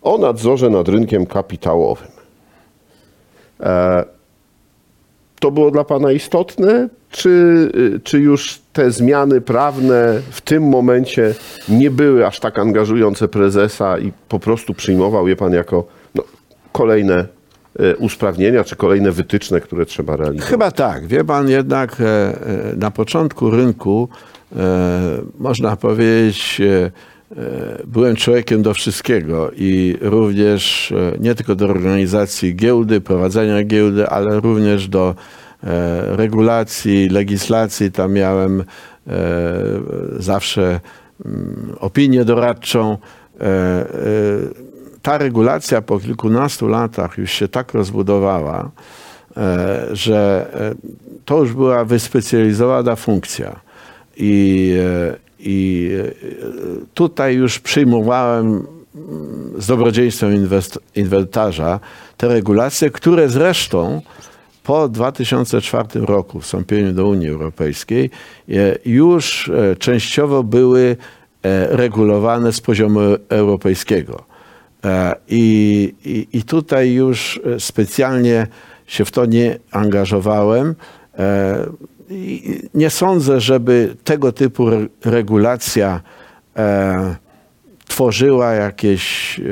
o 0.01 0.17
nadzorze 0.17 0.69
nad 0.69 0.89
rynkiem 0.89 1.25
kapitałowym. 1.25 2.07
E, 3.59 4.18
to 5.39 5.51
było 5.51 5.71
dla 5.71 5.83
Pana 5.83 6.11
istotne, 6.11 6.89
czy, 7.11 7.71
czy 8.03 8.19
już 8.19 8.61
te 8.73 8.91
zmiany 8.91 9.41
prawne 9.41 10.21
w 10.31 10.41
tym 10.41 10.63
momencie 10.63 11.33
nie 11.69 11.91
były 11.91 12.27
aż 12.27 12.39
tak 12.39 12.59
angażujące 12.59 13.27
prezesa 13.27 13.99
i 13.99 14.11
po 14.29 14.39
prostu 14.39 14.73
przyjmował 14.73 15.27
je 15.27 15.35
Pan 15.35 15.53
jako 15.53 15.85
no, 16.15 16.23
kolejne 16.71 17.25
e, 17.79 17.95
usprawnienia, 17.95 18.63
czy 18.63 18.75
kolejne 18.75 19.11
wytyczne, 19.11 19.61
które 19.61 19.85
trzeba 19.85 20.15
realizować? 20.15 20.49
Chyba 20.49 20.71
tak. 20.71 21.07
Wie 21.07 21.23
pan, 21.23 21.49
jednak 21.49 22.01
e, 22.01 22.05
e, 22.05 22.75
na 22.75 22.91
początku 22.91 23.49
rynku 23.49 24.09
można 25.39 25.75
powiedzieć, 25.75 26.61
byłem 27.87 28.15
człowiekiem 28.15 28.61
do 28.61 28.73
wszystkiego 28.73 29.51
i 29.55 29.97
również 30.01 30.91
e, 30.91 31.19
nie 31.19 31.35
tylko 31.35 31.55
do 31.55 31.65
organizacji 31.65 32.55
giełdy, 32.55 33.01
prowadzenia 33.01 33.63
giełdy, 33.63 34.07
ale 34.07 34.39
również 34.39 34.87
do 34.87 35.15
e, 35.63 36.15
regulacji, 36.15 37.09
legislacji. 37.09 37.91
Tam 37.91 38.13
miałem 38.13 38.61
e, 38.61 38.63
zawsze 40.17 40.79
mm, 41.25 41.75
opinię 41.79 42.25
doradczą. 42.25 42.97
E, 43.41 43.45
e, 43.45 43.87
ta 45.01 45.17
regulacja 45.17 45.81
po 45.81 45.99
kilkunastu 45.99 46.67
latach 46.67 47.17
już 47.17 47.31
się 47.31 47.47
tak 47.47 47.73
rozbudowała, 47.73 48.71
e, 49.37 49.87
że 49.91 50.49
e, 50.53 50.75
to 51.25 51.39
już 51.39 51.53
była 51.53 51.85
wyspecjalizowana 51.85 52.95
funkcja. 52.95 53.59
I, 54.17 54.73
e, 54.79 55.28
i 55.39 55.89
e, 55.99 56.11
tutaj 56.93 57.35
już 57.35 57.59
przyjmowałem 57.59 58.45
mm, 58.47 58.65
z 59.57 59.67
dobrodziejstwem 59.67 60.49
inwentarza 60.95 61.79
te 62.17 62.27
regulacje, 62.27 62.89
które 62.89 63.29
zresztą 63.29 64.01
po 64.63 64.89
2004 64.89 65.87
roku 65.99 66.39
wstąpieniu 66.39 66.93
do 66.93 67.07
Unii 67.07 67.29
Europejskiej 67.29 68.09
e, 68.49 68.53
już 68.85 69.49
e, 69.49 69.75
częściowo 69.75 70.43
były 70.43 70.97
regulowane 71.69 72.53
z 72.53 72.61
poziomu 72.61 72.99
europejskiego. 73.29 74.23
I, 75.27 75.93
i, 76.05 76.27
I 76.37 76.43
tutaj 76.43 76.93
już 76.93 77.39
specjalnie 77.59 78.47
się 78.87 79.05
w 79.05 79.11
to 79.11 79.25
nie 79.25 79.59
angażowałem. 79.71 80.75
Nie 82.73 82.89
sądzę, 82.89 83.41
żeby 83.41 83.95
tego 84.03 84.31
typu 84.31 84.67
re- 84.67 84.87
regulacja 85.05 86.01
e, 86.55 87.15
tworzyła 87.87 88.53
jakieś 88.53 89.39
e, 89.39 89.43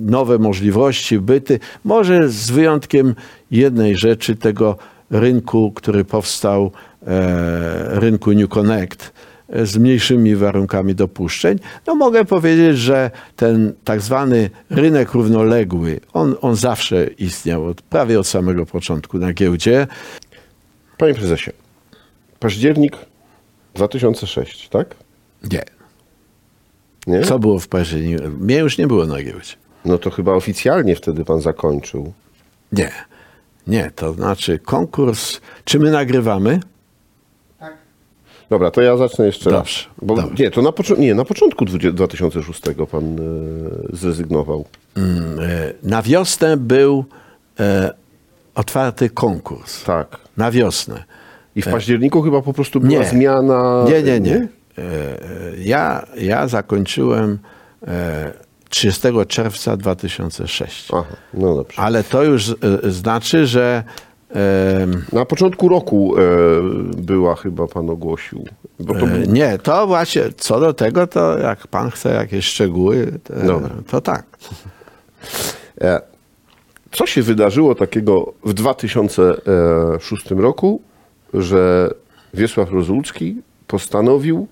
nowe 0.00 0.38
możliwości, 0.38 1.18
byty. 1.18 1.60
Może 1.84 2.28
z 2.28 2.50
wyjątkiem 2.50 3.14
jednej 3.50 3.96
rzeczy, 3.96 4.36
tego 4.36 4.76
rynku, 5.10 5.72
który 5.72 6.04
powstał, 6.04 6.72
e, 7.06 8.00
rynku 8.00 8.32
New 8.32 8.48
Connect, 8.48 9.12
e, 9.48 9.66
z 9.66 9.76
mniejszymi 9.76 10.36
warunkami 10.36 10.94
dopuszczeń. 10.94 11.58
No 11.86 11.94
mogę 11.94 12.24
powiedzieć, 12.24 12.78
że 12.78 13.10
ten 13.36 13.72
tak 13.84 14.00
zwany 14.00 14.50
rynek 14.70 15.12
równoległy, 15.12 16.00
on, 16.12 16.34
on 16.40 16.56
zawsze 16.56 17.06
istniał, 17.06 17.64
od, 17.64 17.82
prawie 17.82 18.20
od 18.20 18.26
samego 18.26 18.66
początku 18.66 19.18
na 19.18 19.32
giełdzie. 19.32 19.86
Panie 20.98 21.14
prezesie, 21.14 21.50
październik 22.40 22.96
2006, 23.74 24.68
tak? 24.68 24.94
Nie. 25.52 25.62
Nie? 27.06 27.20
Co 27.20 27.38
było 27.38 27.58
w 27.58 27.68
październiku? 27.68 28.22
Mnie 28.40 28.56
już 28.56 28.78
nie 28.78 28.86
było 28.86 29.06
na 29.06 29.22
giełdzie. 29.22 29.52
No 29.84 29.98
to 29.98 30.10
chyba 30.10 30.32
oficjalnie 30.32 30.96
wtedy 30.96 31.24
pan 31.24 31.40
zakończył. 31.40 32.12
Nie. 32.72 32.90
Nie, 33.66 33.90
to 33.96 34.12
znaczy 34.12 34.58
konkurs. 34.58 35.40
Czy 35.64 35.78
my 35.78 35.90
nagrywamy? 35.90 36.60
Dobra, 38.50 38.70
to 38.70 38.82
ja 38.82 38.96
zacznę 38.96 39.26
jeszcze 39.26 39.50
Dobrze, 39.50 39.84
raz. 39.86 39.94
Bo, 40.02 40.14
dobrze. 40.16 40.44
Nie, 40.44 40.50
to 40.50 40.62
na, 40.62 40.70
poczu- 40.72 40.98
nie, 40.98 41.14
na 41.14 41.24
początku 41.24 41.64
20 41.64 41.92
2006 41.92 42.62
pan 42.90 43.04
e, 43.18 43.96
zrezygnował. 43.96 44.64
Mm, 44.96 45.40
e, 45.40 45.72
Na 45.82 46.02
wiosnę 46.02 46.56
był 46.56 47.04
e, 47.60 47.94
otwarty 48.54 49.10
konkurs. 49.10 49.84
Tak. 49.84 50.16
Na 50.36 50.50
wiosnę. 50.50 51.04
I 51.56 51.62
w 51.62 51.68
październiku 51.68 52.22
chyba 52.22 52.42
po 52.42 52.52
prostu 52.52 52.80
była 52.80 52.92
Nie. 52.92 53.04
zmiana. 53.04 53.84
Nie, 53.88 54.02
nie, 54.02 54.20
nie. 54.20 54.36
E, 54.36 54.82
e, 54.82 55.18
Ja, 55.58 56.06
ja 56.18 56.48
zakończyłem 56.48 57.38
e, 57.88 58.32
30 58.68 59.02
czerwca 59.28 59.76
2006. 59.76 60.88
Aha, 60.92 61.04
no 61.34 61.54
dobrze. 61.54 61.78
Ale 61.82 62.04
to 62.04 62.22
już 62.24 62.50
e, 62.50 62.54
znaczy, 62.90 63.46
że 63.46 63.82
e, 64.34 64.86
Na 65.12 65.24
początku 65.24 65.68
roku 65.68 66.14
e, 66.18 66.20
była 67.02 67.34
chyba 67.34 67.66
pan 67.66 67.90
ogłosił. 67.90 68.44
To 68.86 68.94
E, 68.94 69.18
Nie, 69.26 69.58
to 69.58 69.86
właśnie, 69.86 70.22
co 70.36 70.60
do 70.60 70.74
tego, 70.74 71.06
to 71.06 71.38
jak 71.38 71.66
pan 71.66 71.90
chce 71.90 72.14
jakieś 72.14 72.44
szczegóły, 72.46 73.12
to, 73.24 73.60
to 73.90 74.00
tak. 74.00 74.24
e, 75.80 76.00
co 76.92 77.06
się 77.06 77.22
wydarzyło 77.22 77.74
takiego 77.74 78.32
w 78.44 78.52
2006 78.54 80.30
roku, 80.30 80.80
że 81.34 81.90
Wiesław 82.34 82.70
Rozłucki 82.70 83.36
postanowił 83.66 84.46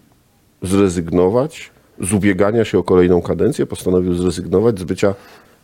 zrezygnować 0.62 1.70
z 2.00 2.12
ubiegania 2.12 2.64
się 2.64 2.78
o 2.78 2.82
kolejną 2.82 3.22
kadencję, 3.22 3.66
postanowił 3.66 4.14
zrezygnować 4.14 4.78
z 4.78 4.84
bycia 4.84 5.14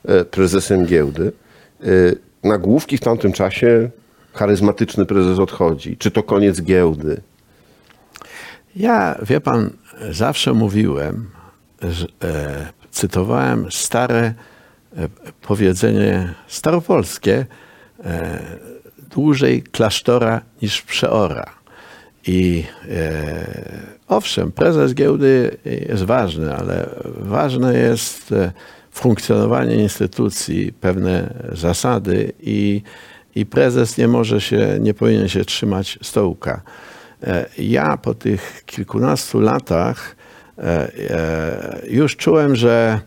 e, 0.04 0.24
prezesem 0.24 0.86
giełdy. 0.86 1.32
E, 1.82 1.86
Nagłówki 2.48 2.96
w 2.96 3.00
tamtym 3.00 3.32
czasie 3.32 3.90
charyzmatyczny 4.32 5.06
prezes 5.06 5.38
odchodzi. 5.38 5.96
Czy 5.96 6.10
to 6.10 6.22
koniec 6.22 6.62
giełdy? 6.62 7.20
Ja, 8.76 9.18
wie 9.22 9.40
pan, 9.40 9.70
zawsze 10.10 10.54
mówiłem, 10.54 11.30
że, 11.82 12.06
e, 12.24 12.66
cytowałem 12.90 13.66
stare 13.70 14.34
e, 14.96 15.08
powiedzenie 15.42 16.34
staropolskie, 16.46 17.46
e, 18.04 18.40
dłużej 19.10 19.62
klasztora 19.62 20.40
niż 20.62 20.82
przeora. 20.82 21.46
I 22.26 22.64
e, 22.90 23.44
owszem, 24.08 24.52
prezes 24.52 24.94
giełdy 24.94 25.56
jest 25.88 26.02
ważny, 26.02 26.54
ale 26.54 26.90
ważne 27.04 27.78
jest 27.78 28.32
e, 28.32 28.52
funkcjonowanie 28.90 29.76
instytucji, 29.76 30.72
pewne 30.72 31.34
zasady 31.52 32.32
i, 32.40 32.82
i 33.34 33.46
prezes 33.46 33.98
nie 33.98 34.08
może 34.08 34.40
się, 34.40 34.78
nie 34.80 34.94
powinien 34.94 35.28
się 35.28 35.44
trzymać 35.44 35.98
stołka. 36.02 36.62
E, 37.22 37.46
Ja 37.58 37.96
po 37.96 38.14
tych 38.14 38.62
kilkunastu 38.66 39.40
latach 39.40 40.16
e, 40.58 40.62
e, 40.62 41.80
już 41.90 42.16
czułem, 42.16 42.56
że 42.56 43.00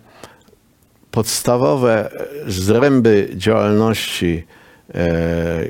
podstawowe 1.12 2.10
zręby 2.48 3.30
działalności 3.36 4.44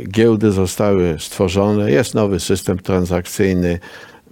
giełdy 0.10 0.52
zostały 0.52 1.16
stworzone. 1.20 1.92
Jest 1.92 2.16
nowy 2.16 2.40
system 2.40 2.80
transakcyjny. 2.80 3.80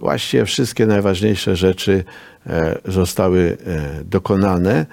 Właściwie 0.00 0.44
wszystkie 0.44 0.86
najważniejsze 0.86 1.56
rzeczy 1.56 2.04
e, 2.46 2.78
zostały 2.84 3.56
e, 3.66 4.04
dokonane. 4.04 4.86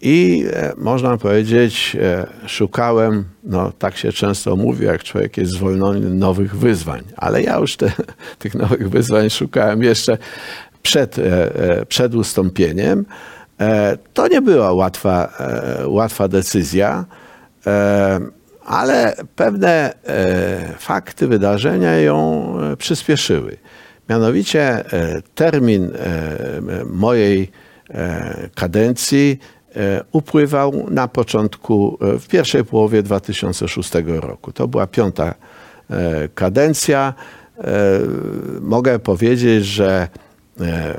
I 0.00 0.44
e, 0.52 0.72
można 0.76 1.16
powiedzieć, 1.16 1.96
e, 2.00 2.26
szukałem, 2.46 3.24
no 3.44 3.72
tak 3.78 3.96
się 3.96 4.12
często 4.12 4.56
mówi, 4.56 4.86
jak 4.86 5.04
człowiek 5.04 5.36
jest 5.36 5.52
zwolniony 5.52 6.00
nowych 6.00 6.56
wyzwań, 6.56 7.02
ale 7.16 7.42
ja 7.42 7.58
już 7.58 7.76
te, 7.76 7.92
tych 8.38 8.54
nowych 8.54 8.90
wyzwań 8.90 9.30
szukałem 9.30 9.82
jeszcze 9.82 10.18
przed, 10.82 11.18
e, 11.18 11.54
e, 11.80 11.86
przed 11.86 12.14
ustąpieniem. 12.14 13.04
E, 13.60 13.98
To 14.14 14.28
nie 14.28 14.42
była 14.42 14.72
łatwa, 14.72 15.28
e, 15.40 15.88
łatwa 15.88 16.28
decyzja, 16.28 17.04
e, 17.66 18.20
ale 18.70 19.16
pewne 19.36 19.94
e, 20.04 20.74
fakty, 20.78 21.26
wydarzenia 21.26 22.00
ją 22.00 22.54
e, 22.60 22.76
przyspieszyły. 22.76 23.56
Mianowicie 24.08 24.62
e, 24.62 25.22
termin 25.34 25.90
mojej 26.86 27.50
kadencji 28.54 29.38
upływał 30.12 30.86
na 30.90 31.08
początku, 31.08 31.98
w 32.00 32.28
pierwszej 32.28 32.64
połowie 32.64 33.02
2006 33.02 33.90
roku. 34.06 34.52
To 34.52 34.68
była 34.68 34.86
piąta 34.86 35.34
kadencja. 36.34 37.14
Mogę 38.60 38.98
powiedzieć, 38.98 39.64
że 39.64 40.08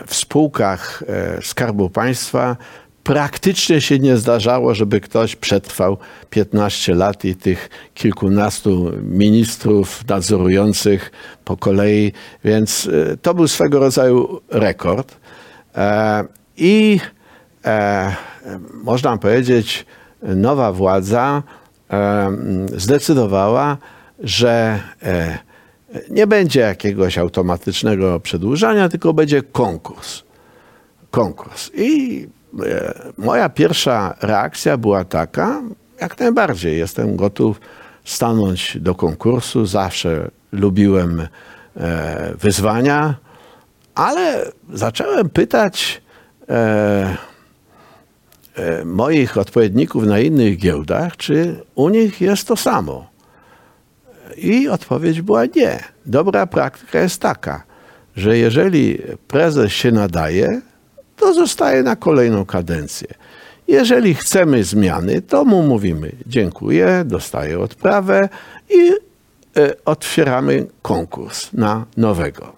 w 0.07 0.15
spółkach 0.15 1.03
Skarbu 1.41 1.89
Państwa 1.89 2.57
praktycznie 3.04 3.82
się 3.82 4.00
nie 4.00 4.18
zdarzało, 4.18 4.76
żeby 4.76 5.02
ktoś 5.02 5.36
przetrwał 5.36 5.98
15 6.30 6.96
lat 6.96 7.26
i 7.26 7.36
tych 7.36 7.70
kilkunastu 7.94 8.92
ministrów 9.04 10.08
nadzorujących 10.08 11.12
po 11.46 11.58
kolei, 11.58 12.12
więc 12.44 12.90
e, 13.12 13.18
to 13.18 13.34
był 13.34 13.48
swego 13.48 13.80
rodzaju 13.80 14.42
rekord. 14.50 15.16
E, 15.76 16.24
I 16.58 17.00
e, 17.66 18.16
można 18.74 19.18
powiedzieć, 19.18 19.86
nowa 20.24 20.72
władza 20.72 21.44
zdecydowała, 22.78 23.78
że 24.20 24.80
nie 26.10 26.28
będzie 26.28 26.60
jakiegoś 26.60 27.18
automatycznego 27.18 28.20
przedłużania, 28.20 28.90
tylko 28.90 29.14
będzie 29.14 29.42
konkurs. 29.44 30.24
Konkurs. 31.12 31.72
I 31.74 32.28
moja 33.18 33.50
pierwsza 33.50 34.16
reakcja 34.22 34.78
była 34.78 35.04
taka, 35.04 35.62
jak 36.02 36.20
najbardziej 36.20 36.78
jestem 36.78 37.16
gotów 37.16 37.60
stanąć 38.06 38.78
do 38.80 38.96
konkursu. 38.96 39.66
Zawsze 39.66 40.32
lubiłem 40.52 41.28
e, 41.78 42.34
wyzwania, 42.40 43.16
ale 43.96 44.52
zacząłem 44.74 45.30
pytać 45.30 46.02
e, 46.50 47.18
e, 48.56 48.86
moich 48.86 49.38
odpowiedników 49.38 50.06
na 50.06 50.20
innych 50.20 50.58
giełdach, 50.58 51.18
czy 51.18 51.64
u 51.76 51.90
nich 51.90 52.22
jest 52.22 52.48
to 52.48 52.56
samo. 52.56 53.12
I 54.38 54.70
odpowiedź 54.70 55.22
była 55.22 55.46
nie. 55.46 55.80
Dobra 56.06 56.48
praktyka 56.48 57.00
jest 57.00 57.22
taka, 57.22 57.64
że 58.16 58.38
jeżeli 58.38 59.02
prezes 59.28 59.72
się 59.72 59.92
nadaje, 59.92 60.62
to 61.21 61.34
zostaje 61.34 61.84
na 61.84 61.95
kolejną 61.95 62.45
kadencję. 62.45 63.07
Jeżeli 63.67 64.15
chcemy 64.15 64.63
zmiany, 64.63 65.21
to 65.21 65.45
mu 65.45 65.63
mówimy 65.63 66.12
dziękuję, 66.27 67.03
dostaję 67.05 67.60
odprawę 67.60 68.29
i 68.69 68.91
e, 69.57 69.73
otwieramy 69.86 70.65
konkurs 70.81 71.53
na 71.53 71.86
nowego. 71.97 72.53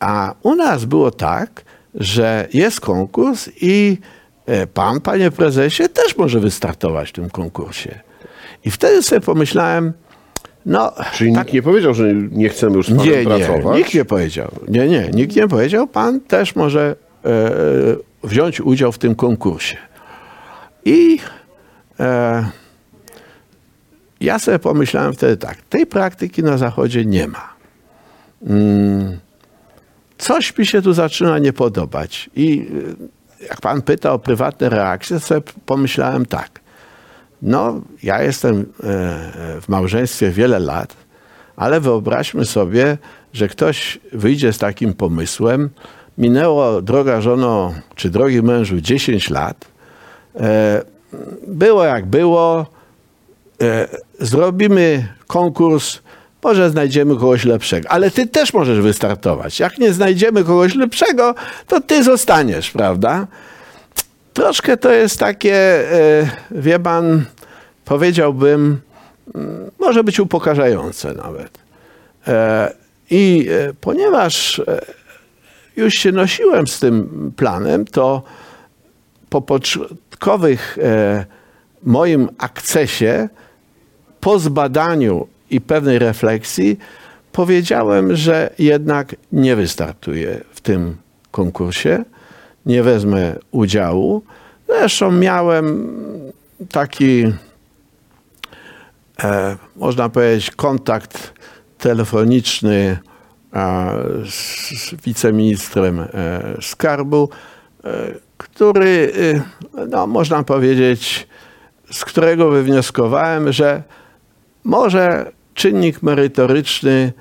A 0.00 0.34
u 0.42 0.54
nas 0.54 0.84
było 0.84 1.10
tak, 1.10 1.62
że 1.94 2.48
jest 2.52 2.80
konkurs 2.80 3.50
i 3.60 3.98
e, 4.46 4.66
pan, 4.66 5.00
panie 5.00 5.30
prezesie, 5.30 5.88
też 5.88 6.16
może 6.16 6.40
wystartować 6.40 7.08
w 7.08 7.12
tym 7.12 7.30
konkursie. 7.30 8.00
I 8.64 8.70
wtedy 8.70 9.02
sobie 9.02 9.20
pomyślałem, 9.20 9.92
no. 10.66 10.92
Czyli 11.12 11.32
tak, 11.32 11.44
nikt 11.44 11.54
nie 11.54 11.62
powiedział, 11.62 11.94
że 11.94 12.14
nie 12.14 12.48
chcemy 12.48 12.76
już 12.76 12.86
z 12.86 12.90
panem 12.90 13.06
nie, 13.06 13.16
nie, 13.16 13.24
pracować? 13.24 13.78
nikt 13.78 13.94
nie 13.94 14.04
powiedział. 14.04 14.50
Nie, 14.68 14.88
nie, 14.88 15.10
nikt 15.14 15.36
nie 15.36 15.48
powiedział. 15.48 15.86
Pan 15.86 16.20
też 16.20 16.56
może 16.56 16.96
wziąć 18.22 18.60
udział 18.60 18.92
w 18.92 18.98
tym 18.98 19.14
konkursie. 19.14 19.76
I 20.84 21.18
e, 22.00 22.44
ja 24.20 24.38
sobie 24.38 24.58
pomyślałem 24.58 25.12
wtedy 25.12 25.36
tak, 25.36 25.62
tej 25.62 25.86
praktyki 25.86 26.42
na 26.42 26.58
Zachodzie 26.58 27.04
nie 27.04 27.28
ma. 27.28 27.54
Mm, 28.46 29.18
coś 30.18 30.58
mi 30.58 30.66
się 30.66 30.82
tu 30.82 30.92
zaczyna 30.92 31.38
nie 31.38 31.52
podobać. 31.52 32.30
I 32.36 32.68
e, 33.40 33.44
jak 33.44 33.60
pan 33.60 33.82
pyta 33.82 34.12
o 34.12 34.18
prywatne 34.18 34.68
reakcje, 34.68 35.20
sobie 35.20 35.42
pomyślałem 35.66 36.26
tak. 36.26 36.60
No, 37.42 37.80
ja 38.02 38.22
jestem 38.22 38.60
e, 38.60 38.64
w 39.60 39.64
małżeństwie 39.68 40.30
wiele 40.30 40.58
lat, 40.58 40.96
ale 41.56 41.80
wyobraźmy 41.80 42.44
sobie, 42.44 42.98
że 43.32 43.48
ktoś 43.48 43.98
wyjdzie 44.12 44.52
z 44.52 44.58
takim 44.58 44.94
pomysłem. 44.94 45.70
Minęło, 46.18 46.82
droga 46.82 47.20
żono, 47.20 47.74
czy 47.94 48.10
drogi 48.10 48.42
mężu, 48.42 48.80
10 48.80 49.30
lat. 49.30 49.64
E, 50.40 50.82
było 51.46 51.84
jak 51.84 52.06
było. 52.06 52.66
E, 53.62 53.88
zrobimy 54.20 55.08
konkurs, 55.26 55.98
może 56.42 56.70
znajdziemy 56.70 57.14
kogoś 57.14 57.44
lepszego, 57.44 57.88
ale 57.88 58.10
ty 58.10 58.26
też 58.26 58.54
możesz 58.54 58.80
wystartować. 58.80 59.60
Jak 59.60 59.78
nie 59.78 59.92
znajdziemy 59.92 60.44
kogoś 60.44 60.74
lepszego, 60.74 61.34
to 61.66 61.80
ty 61.80 62.04
zostaniesz, 62.04 62.70
prawda? 62.70 63.26
Troszkę 64.32 64.76
to 64.76 64.92
jest 64.92 65.18
takie, 65.18 65.54
e, 65.92 66.30
wie 66.50 66.78
pan, 66.78 67.24
powiedziałbym, 67.84 68.80
mm, 69.34 69.70
może 69.78 70.04
być 70.04 70.20
upokarzające 70.20 71.14
nawet. 71.14 71.58
I 73.10 73.48
ponieważ 73.80 74.62
już 75.78 75.94
się 75.94 76.12
nosiłem 76.12 76.66
z 76.66 76.80
tym 76.80 77.32
planem, 77.36 77.84
to 77.84 78.22
po 79.30 79.42
początkowych 79.42 80.78
moim 81.82 82.28
akcesie, 82.38 83.28
po 84.20 84.38
zbadaniu 84.38 85.26
i 85.50 85.60
pewnej 85.60 85.98
refleksji, 85.98 86.78
powiedziałem, 87.32 88.16
że 88.16 88.50
jednak 88.58 89.16
nie 89.32 89.56
wystartuję 89.56 90.40
w 90.50 90.60
tym 90.60 90.96
konkursie 91.30 92.04
nie 92.68 92.82
wezmę 92.82 93.36
udziału. 93.50 94.22
Zresztą 94.68 95.12
miałem 95.12 95.88
taki, 96.70 97.32
e, 99.22 99.56
można 99.76 100.08
powiedzieć, 100.08 100.50
kontakt 100.50 101.32
telefoniczny 101.78 102.74
e, 102.74 103.07
z 104.30 104.94
wiceministrem 105.04 106.00
e, 106.00 106.08
skarbu, 106.60 107.28
e, 107.84 107.88
który, 108.38 109.12
e, 109.78 109.86
no, 109.86 110.06
można 110.06 110.42
powiedzieć, 110.42 111.28
z 111.92 112.04
którego 112.04 112.50
wywnioskowałem, 112.50 113.52
że 113.52 113.82
może 114.64 115.32
czynnik 115.54 116.02
merytoryczny 116.02 117.12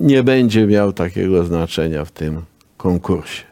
nie 0.00 0.22
będzie 0.22 0.66
miał 0.66 0.92
takiego 0.92 1.44
znaczenia 1.44 2.04
w 2.04 2.10
tym 2.10 2.42
konkursie. 2.76 3.42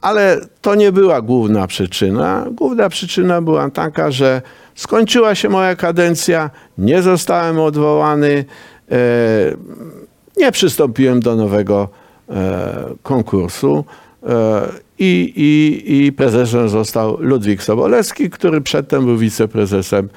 Ale 0.00 0.40
to 0.60 0.74
nie 0.74 0.92
była 0.92 1.22
główna 1.22 1.66
przyczyna. 1.66 2.46
Główna 2.50 2.88
przyczyna 2.88 3.42
była 3.42 3.70
taka, 3.70 4.10
że 4.10 4.42
skończyła 4.74 5.34
się 5.34 5.48
moja 5.48 5.76
kadencja, 5.76 6.50
nie 6.78 7.02
zostałem 7.02 7.60
odwołany, 7.60 8.44
nie 10.36 10.52
przystąpiłem 10.52 11.20
do 11.20 11.36
nowego 11.36 11.88
e, 12.28 12.94
konkursu 13.02 13.84
e, 14.22 14.68
i, 14.98 15.32
i, 15.36 16.06
i 16.06 16.12
prezesem 16.12 16.68
został 16.68 17.16
Ludwik 17.20 17.62
Sobolewski, 17.62 18.30
który 18.30 18.60
przedtem 18.60 19.04
był 19.04 19.16
wiceprezesem 19.16 20.08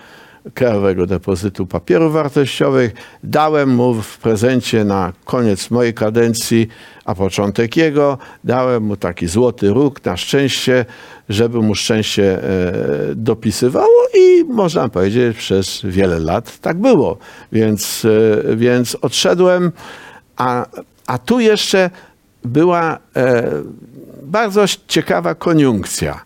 Krajowego 0.53 1.05
Depozytu 1.05 1.65
Papierów 1.65 2.13
Wartościowych. 2.13 2.93
Dałem 3.23 3.69
mu 3.69 3.93
w 3.93 4.17
prezencie 4.17 4.83
na 4.83 5.13
koniec 5.25 5.71
mojej 5.71 5.93
kadencji, 5.93 6.67
a 7.05 7.15
początek 7.15 7.77
jego, 7.77 8.17
dałem 8.43 8.83
mu 8.83 8.97
taki 8.97 9.27
złoty 9.27 9.69
róg 9.69 10.05
na 10.05 10.17
szczęście, 10.17 10.85
żeby 11.29 11.61
mu 11.61 11.75
szczęście 11.75 12.43
e, 12.43 12.71
dopisywało 13.15 14.07
i 14.13 14.43
można 14.43 14.89
powiedzieć 14.89 15.37
przez 15.37 15.81
wiele 15.83 16.19
lat 16.19 16.59
tak 16.59 16.77
było. 16.77 17.17
Więc, 17.51 18.05
e, 18.49 18.55
więc 18.55 18.97
odszedłem, 19.01 19.71
a, 20.37 20.65
a 21.07 21.17
tu 21.17 21.39
jeszcze 21.39 21.89
była 22.43 22.97
e, 23.15 23.51
bardzo 24.23 24.65
ciekawa 24.87 25.35
koniunkcja. 25.35 26.25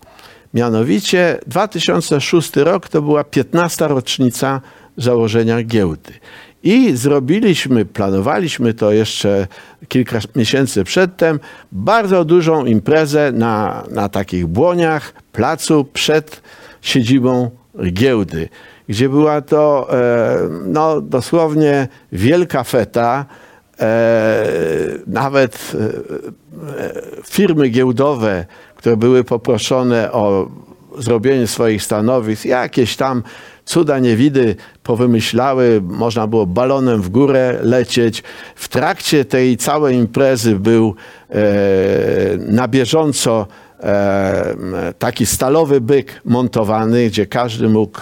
Mianowicie 0.54 1.40
2006 1.48 2.56
rok 2.56 2.90
to 2.90 3.02
była 3.02 3.24
15. 3.24 3.88
rocznica 3.88 4.62
założenia 4.98 5.64
giełdy. 5.64 6.14
I 6.64 6.96
zrobiliśmy, 6.96 7.86
planowaliśmy 7.86 8.74
to 8.74 8.92
jeszcze 8.92 9.48
kilka 9.88 10.20
miesięcy 10.36 10.84
przedtem, 10.84 11.40
bardzo 11.72 12.26
dużą 12.26 12.66
imprezę 12.66 13.32
na, 13.32 13.84
na 13.92 14.10
takich 14.10 14.48
błoniach, 14.48 15.14
placu 15.32 15.86
przed 15.94 16.42
siedzibą 16.82 17.52
giełdy, 17.92 18.50
gdzie 18.88 19.10
była 19.10 19.42
to 19.42 19.88
e, 19.94 20.38
no, 20.66 21.02
dosłownie 21.02 21.88
wielka 22.12 22.64
feta. 22.64 23.26
E, 23.80 24.46
nawet 25.08 25.72
e, 26.78 26.92
firmy 27.24 27.70
giełdowe 27.70 28.46
które 28.80 28.98
były 28.98 29.24
poproszone 29.24 30.12
o 30.12 30.50
zrobienie 30.98 31.48
swoich 31.48 31.84
stanowisk, 31.84 32.46
jakieś 32.46 32.96
tam 32.96 33.24
cuda 33.66 34.00
niewidy 34.00 34.56
powymyślały, 34.84 35.82
można 35.84 36.28
było 36.28 36.46
balonem 36.46 37.02
w 37.02 37.10
górę 37.10 37.60
lecieć. 37.62 38.24
W 38.56 38.68
trakcie 38.68 39.26
tej 39.26 39.58
całej 39.58 39.96
imprezy 39.96 40.56
był 40.56 40.96
e, 41.30 41.36
na 42.38 42.68
bieżąco 42.68 43.48
e, 43.48 43.69
taki 45.00 45.26
stalowy 45.26 45.82
byk 45.82 46.22
montowany, 46.26 47.08
gdzie 47.08 47.26
każdy 47.26 47.70
mógł 47.70 48.00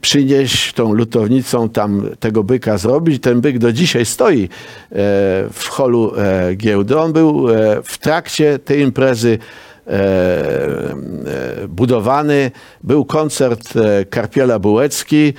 przynieść 0.00 0.72
tą 0.72 0.92
lutownicą 0.92 1.68
tam 1.68 2.10
tego 2.20 2.44
byka 2.44 2.78
zrobić. 2.78 3.22
Ten 3.22 3.40
byk 3.40 3.58
do 3.58 3.72
dzisiaj 3.72 4.06
stoi 4.06 4.44
e, 4.44 4.48
w 5.52 5.66
holu 5.68 6.12
e, 6.16 6.54
giełdy. 6.54 6.98
On 6.98 7.12
był 7.12 7.50
e, 7.50 7.82
w 7.84 7.98
trakcie 7.98 8.58
tej 8.58 8.80
imprezy 8.80 9.38
budowany. 11.68 12.50
Był 12.84 13.04
koncert 13.04 13.74
Karpiela 14.10 14.58
Bułecki, 14.58 15.34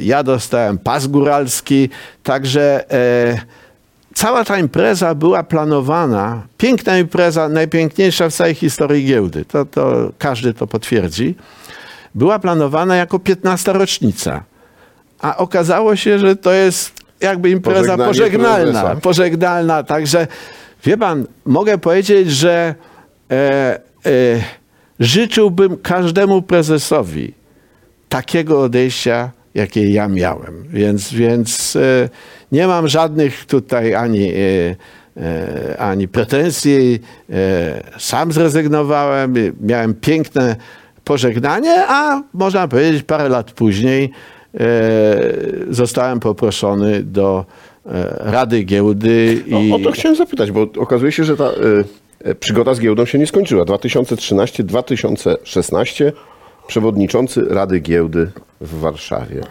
ja 0.00 0.22
dostałem 0.22 0.78
pas 0.78 1.06
góralski, 1.06 1.88
także 2.22 2.84
cała 4.14 4.44
ta 4.44 4.58
impreza 4.58 5.14
była 5.14 5.42
planowana, 5.42 6.42
piękna 6.58 6.98
impreza, 6.98 7.48
najpiękniejsza 7.48 8.28
w 8.28 8.34
całej 8.34 8.54
historii 8.54 9.06
giełdy, 9.06 9.44
to, 9.44 9.64
to 9.64 10.12
każdy 10.18 10.54
to 10.54 10.66
potwierdzi, 10.66 11.34
była 12.14 12.38
planowana 12.38 12.96
jako 12.96 13.18
15 13.18 13.72
rocznica, 13.72 14.44
a 15.20 15.36
okazało 15.36 15.96
się, 15.96 16.18
że 16.18 16.36
to 16.36 16.52
jest 16.52 16.92
jakby 17.20 17.50
impreza 17.50 17.96
pożegnalna, 17.96 18.80
prezesa. 18.82 19.00
pożegnalna, 19.00 19.82
także 19.82 20.26
wie 20.84 20.96
pan, 20.96 21.26
mogę 21.46 21.78
powiedzieć, 21.78 22.30
że 22.30 22.74
e, 23.30 23.34
e, 23.34 23.80
życzyłbym 25.00 25.76
każdemu 25.76 26.42
prezesowi 26.42 27.34
takiego 28.08 28.62
odejścia 28.62 29.30
jakie 29.54 29.90
ja 29.90 30.08
miałem. 30.08 30.64
Więc, 30.70 31.12
więc 31.12 31.76
e, 31.76 32.08
nie 32.52 32.66
mam 32.66 32.88
żadnych 32.88 33.44
tutaj 33.44 33.94
ani, 33.94 34.28
e, 34.28 34.34
e, 35.16 35.76
ani 35.78 36.08
pretensji. 36.08 37.00
Sam 37.98 38.32
zrezygnowałem, 38.32 39.34
miałem 39.60 39.94
piękne 39.94 40.56
pożegnanie, 41.04 41.84
a 41.88 42.22
można 42.34 42.68
powiedzieć 42.68 43.02
parę 43.02 43.28
lat 43.28 43.52
później 43.52 44.10
zostałem 45.70 46.20
poproszony 46.20 47.02
do 47.02 47.44
Rady 48.18 48.62
Giełdy 48.62 49.42
i 49.46 49.68
No, 49.68 49.76
o 49.76 49.78
to 49.78 49.92
chciałem 49.92 50.16
zapytać, 50.16 50.50
bo 50.50 50.66
okazuje 50.78 51.12
się, 51.12 51.24
że 51.24 51.36
ta 51.36 51.50
przygoda 52.40 52.74
z 52.74 52.80
giełdą 52.80 53.04
się 53.04 53.18
nie 53.18 53.26
skończyła. 53.26 53.64
2013-2016 53.64 56.12
przewodniczący 56.66 57.44
Rady 57.48 57.80
Giełdy 57.80 58.30
w 58.60 58.78
Warszawie. 58.80 59.42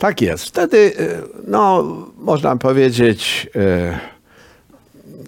Tak 0.00 0.20
jest. 0.20 0.44
Wtedy, 0.44 0.92
e, 0.98 1.22
no, 1.46 1.84
można 2.18 2.56
powiedzieć, 2.56 3.50
e, 3.56 3.98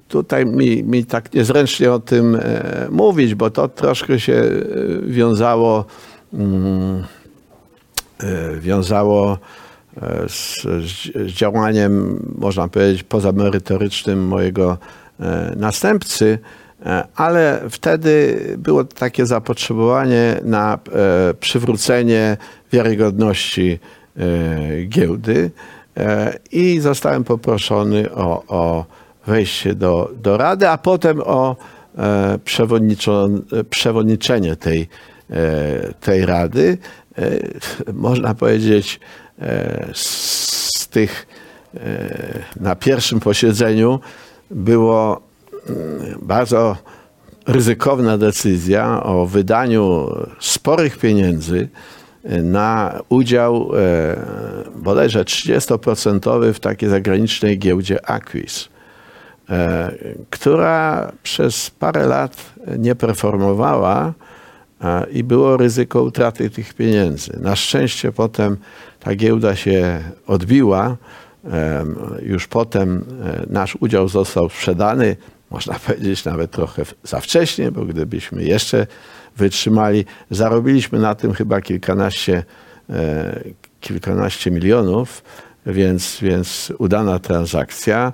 tutaj 0.08 0.46
mi, 0.46 0.82
mi 0.82 1.04
tak 1.04 1.34
niezręcznie 1.34 1.92
o 1.92 1.98
tym 1.98 2.34
e, 2.34 2.88
mówić, 2.90 3.34
bo 3.34 3.50
to 3.50 3.68
troszkę 3.68 4.20
się 4.20 4.42
wiązało, 5.02 5.84
mm, 6.34 7.04
wiązało 8.60 9.38
z, 10.28 10.62
z 10.62 11.32
działaniem, 11.32 12.22
można 12.38 12.68
powiedzieć, 12.68 13.02
pozamerytorycznym 13.02 14.26
mojego 14.26 14.78
następcy, 15.56 16.38
ale 17.16 17.62
wtedy 17.70 18.38
było 18.58 18.84
takie 18.84 19.26
zapotrzebowanie 19.26 20.40
na 20.44 20.74
e, 20.74 20.78
przywrócenie 21.34 22.36
wiarygodności 22.72 23.78
e, 24.16 24.84
giełdy 24.84 25.50
e, 25.96 26.38
i 26.52 26.80
zostałem 26.80 27.24
poproszony 27.24 28.14
o, 28.14 28.44
o 28.48 28.84
wejście 29.26 29.74
do, 29.74 30.10
do 30.22 30.36
rady, 30.36 30.68
a 30.68 30.78
potem 30.78 31.20
o 31.20 31.56
e, 31.98 32.38
e, 33.52 33.64
przewodniczenie 33.70 34.56
tej, 34.56 34.88
e, 35.30 35.94
tej 36.00 36.26
rady. 36.26 36.78
E, 37.18 37.92
Można 37.92 38.34
powiedzieć, 38.34 39.00
e, 39.38 39.88
z 39.94 40.88
tych 40.88 41.26
e, 41.74 41.78
na 42.60 42.76
pierwszym 42.76 43.20
posiedzeniu 43.20 44.00
było 44.50 45.31
bardzo 46.22 46.76
ryzykowna 47.46 48.18
decyzja 48.18 49.02
o 49.02 49.26
wydaniu 49.26 50.08
sporych 50.40 50.98
pieniędzy 50.98 51.68
na 52.42 53.00
udział 53.08 53.70
e, 53.76 54.16
bodajże 54.76 55.24
30% 55.24 56.52
w 56.52 56.60
takiej 56.60 56.88
zagranicznej 56.88 57.58
giełdzie 57.58 58.10
Acquis, 58.10 58.68
e, 59.50 59.92
która 60.30 61.12
przez 61.22 61.70
parę 61.70 62.06
lat 62.06 62.52
nie 62.78 62.94
performowała 62.94 64.12
i 65.12 65.24
było 65.24 65.56
ryzyko 65.56 66.02
utraty 66.02 66.50
tych 66.50 66.74
pieniędzy. 66.74 67.38
Na 67.40 67.56
szczęście 67.56 68.12
potem 68.12 68.56
ta 69.00 69.14
giełda 69.14 69.56
się 69.56 70.00
odbiła. 70.26 70.96
Już 72.22 72.46
potem 72.46 73.04
e, 73.24 73.42
nasz 73.50 73.76
udział 73.80 74.08
został 74.08 74.48
sprzedany, 74.48 75.16
można 75.52 75.78
powiedzieć 75.86 76.24
nawet 76.24 76.50
trochę 76.50 76.82
za 77.04 77.20
wcześnie, 77.20 77.72
bo 77.72 77.84
gdybyśmy 77.84 78.44
jeszcze 78.44 78.86
wytrzymali, 79.36 80.04
zarobiliśmy 80.30 80.98
na 80.98 81.14
tym 81.14 81.32
chyba 81.32 81.60
kilkanaście, 81.60 82.44
e, 82.90 83.40
kilkanaście 83.80 84.50
milionów, 84.50 85.22
więc, 85.66 86.18
więc 86.22 86.72
udana 86.78 87.18
transakcja. 87.18 88.12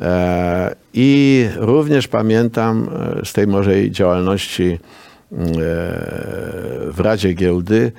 E, 0.00 0.74
I 0.94 1.48
również 1.56 2.08
pamiętam 2.08 2.88
e, 3.22 3.24
z 3.24 3.32
tej 3.32 3.46
mojej 3.46 3.90
działalności 3.90 4.78
w 6.90 6.94
Radzie 6.98 7.32
Giełdy 7.32 7.92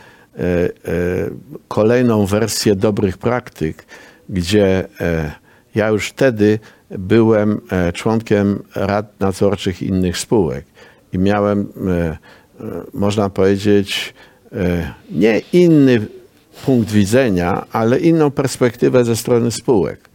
kolejną 1.68 2.26
wersję 2.26 2.76
dobrych 2.76 3.18
praktyk, 3.18 3.86
gdzie 4.30 4.88
ja 5.76 5.88
już 5.88 6.10
wtedy 6.10 6.60
byłem 6.90 7.62
e, 7.72 7.94
członkiem 7.94 8.64
rad 8.76 9.20
nadzorczych 9.20 9.82
innych 9.82 10.18
spółek 10.18 10.66
i 11.14 11.18
miałem, 11.18 11.60
e, 11.88 11.92
e, 12.02 12.18
można 12.94 13.30
powiedzieć, 13.30 14.14
nie 15.12 15.42
inny 15.54 16.08
punkt 16.66 16.92
widzenia, 16.92 17.66
ale 17.72 18.00
inną 18.00 18.32
perspektywę 18.32 19.06
ze 19.06 19.16
strony 19.16 19.52
spółek. 19.52 20.10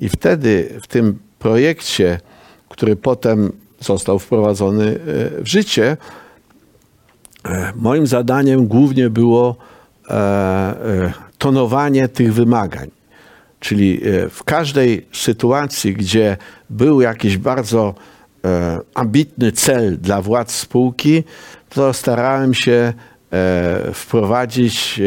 I 0.00 0.08
wtedy 0.08 0.74
w 0.82 0.86
tym 0.86 1.18
projekcie, 1.38 2.20
który 2.68 2.96
potem 2.96 3.52
został 3.80 4.18
wprowadzony 4.18 4.98
w 5.38 5.42
życie, 5.44 5.96
moim 7.76 8.06
zadaniem 8.06 8.66
głównie 8.66 9.10
było 9.10 9.56
tonowanie 11.38 12.08
tych 12.08 12.34
wymagań. 12.34 12.90
Czyli 13.64 14.00
e, 14.04 14.28
w 14.28 14.44
każdej 14.44 15.06
sytuacji, 15.12 15.94
gdzie 15.94 16.36
był 16.70 17.00
jakiś 17.00 17.38
bardzo 17.38 17.94
e, 18.44 18.80
ambitny 18.94 19.52
cel 19.52 19.98
dla 20.00 20.22
władz 20.22 20.52
spółki, 20.52 21.24
to 21.70 21.92
starałem 21.92 22.54
się 22.54 22.92
e, 23.32 23.92
wprowadzić 23.94 25.00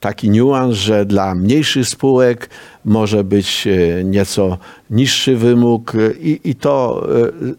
taki 0.00 0.30
niuans, 0.30 0.76
że 0.76 1.06
dla 1.06 1.34
mniejszych 1.34 1.88
spółek 1.88 2.50
może 2.84 3.24
być 3.24 3.68
nieco 4.04 4.58
niższy 4.90 5.36
wymóg 5.36 5.92
i, 6.20 6.40
i 6.44 6.54
to 6.54 7.06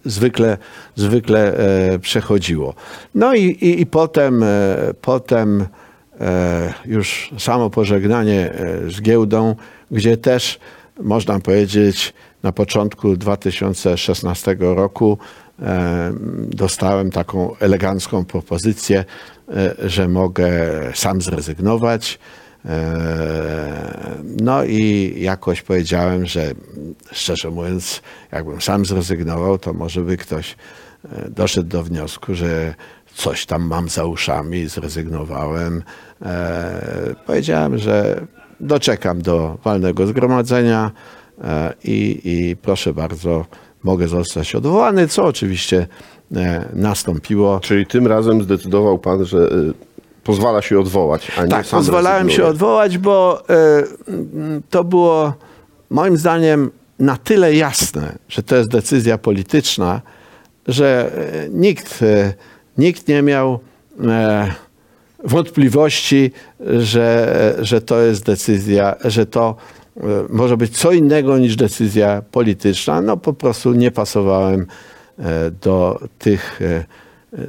zwykle, 0.06 0.58
zwykle 0.96 1.54
przechodziło. 2.02 2.74
No 3.16 3.34
i, 3.34 3.44
i, 3.44 3.82
i 3.82 3.86
potem, 3.86 4.44
potem 5.02 5.66
już 6.86 7.32
samo 7.38 7.70
pożegnanie 7.70 8.54
e, 8.54 8.90
z 8.90 9.02
giełdą, 9.02 9.56
gdzie 9.92 10.18
też 10.18 10.60
można 11.00 11.40
powiedzieć 11.40 12.14
na 12.44 12.52
początku 12.52 13.18
2016 13.18 14.58
roku 14.60 15.18
e, 15.62 16.14
dostałem 16.48 17.12
taką 17.12 17.56
elegancką 17.58 18.26
propozycję, 18.26 19.06
e, 19.50 19.90
że 19.90 20.08
mogę 20.08 20.52
sam 20.94 21.22
zrezygnować. 21.22 22.20
E, 22.66 24.02
No 24.42 24.64
i 24.64 25.14
jakoś 25.18 25.62
powiedziałem, 25.62 26.26
że 26.26 26.52
szczerze 27.12 27.50
mówiąc, 27.50 28.02
jakbym 28.32 28.62
sam 28.62 28.86
zrezygnował, 28.86 29.58
to 29.58 29.74
może 29.74 30.02
by 30.02 30.18
ktoś 30.18 30.56
e, 31.06 31.30
doszedł 31.30 31.70
do 31.70 31.84
wniosku, 31.84 32.36
że 32.36 32.76
coś 33.16 33.46
tam 33.46 33.62
mam 33.62 33.90
za 33.90 34.06
uszami, 34.06 34.68
zrezygnowałem. 34.68 35.84
E, 36.22 37.16
powiedziałem, 37.26 37.78
że 37.78 38.22
doczekam 38.60 39.22
do 39.22 39.58
walnego 39.64 40.08
zgromadzenia 40.08 40.92
e, 41.44 41.74
i, 41.84 42.22
i 42.24 42.56
proszę 42.56 42.94
bardzo, 42.94 43.46
mogę 43.84 44.08
zostać 44.08 44.56
odwołany, 44.56 45.08
co 45.08 45.26
oczywiście 45.26 45.88
e, 46.36 46.66
nastąpiło. 46.74 47.60
Czyli 47.60 47.86
tym 47.86 48.08
razem 48.08 48.44
zdecydował 48.44 49.00
pan, 49.00 49.26
że 49.26 49.38
y, 49.38 49.74
pozwala 50.24 50.62
się 50.62 50.80
odwołać, 50.80 51.32
a 51.38 51.44
nie 51.44 51.50
Tak, 51.50 51.66
pozwalałem 51.66 52.30
się 52.30 52.46
odwołać, 52.46 52.98
bo 52.98 53.44
e, 53.50 53.84
to 54.70 54.84
było 54.84 55.34
moim 55.90 56.18
zdaniem 56.18 56.72
na 57.00 57.18
tyle 57.18 57.56
jasne, 57.56 58.18
że 58.30 58.44
to 58.44 58.56
jest 58.56 58.70
decyzja 58.70 59.18
polityczna, 59.18 60.02
że 60.68 61.12
e, 61.16 61.50
nikt, 61.50 62.04
e, 62.04 62.34
nikt 62.78 63.08
nie 63.08 63.22
miał 63.22 63.60
e, 64.04 64.52
wątpliwości, 65.24 66.32
że, 66.78 67.56
że 67.62 67.82
to 67.82 68.02
jest 68.02 68.26
decyzja, 68.26 68.96
że 69.06 69.26
to 69.26 69.56
e, 69.98 70.02
może 70.30 70.58
być 70.58 70.78
co 70.78 70.92
innego 70.92 71.38
niż 71.38 71.56
decyzja 71.56 72.22
polityczna. 72.32 73.02
No 73.02 73.18
po 73.18 73.34
prostu 73.34 73.74
nie 73.74 73.92
pasowałem 73.92 74.66
e, 75.20 75.52
do 75.52 76.00
tych 76.20 76.62
e, 76.62 76.84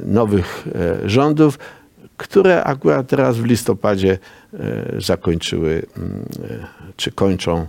nowych 0.05 0.67
rządów, 1.05 1.59
które 2.17 2.63
akurat 2.63 3.07
teraz 3.07 3.37
w 3.37 3.45
listopadzie 3.45 4.17
zakończyły 4.97 5.85
czy 6.95 7.11
kończą 7.11 7.67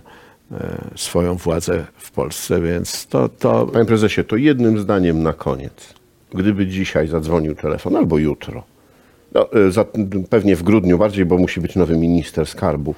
swoją 0.95 1.35
władzę 1.35 1.85
w 1.97 2.11
Polsce, 2.11 2.61
więc 2.61 3.07
to, 3.07 3.29
to 3.29 3.67
Panie 3.67 3.85
prezesie, 3.85 4.23
to 4.23 4.35
jednym 4.35 4.79
zdaniem 4.79 5.23
na 5.23 5.33
koniec. 5.33 5.93
Gdyby 6.33 6.67
dzisiaj 6.67 7.07
zadzwonił 7.07 7.55
telefon, 7.55 7.95
albo 7.95 8.17
jutro, 8.17 8.63
no, 9.35 9.49
y, 9.67 9.71
za, 9.71 9.85
pewnie 10.29 10.55
w 10.55 10.63
grudniu 10.63 10.97
bardziej, 10.97 11.25
bo 11.25 11.37
musi 11.37 11.61
być 11.61 11.75
nowy 11.75 11.97
minister 11.97 12.47
skarbu, 12.47 12.95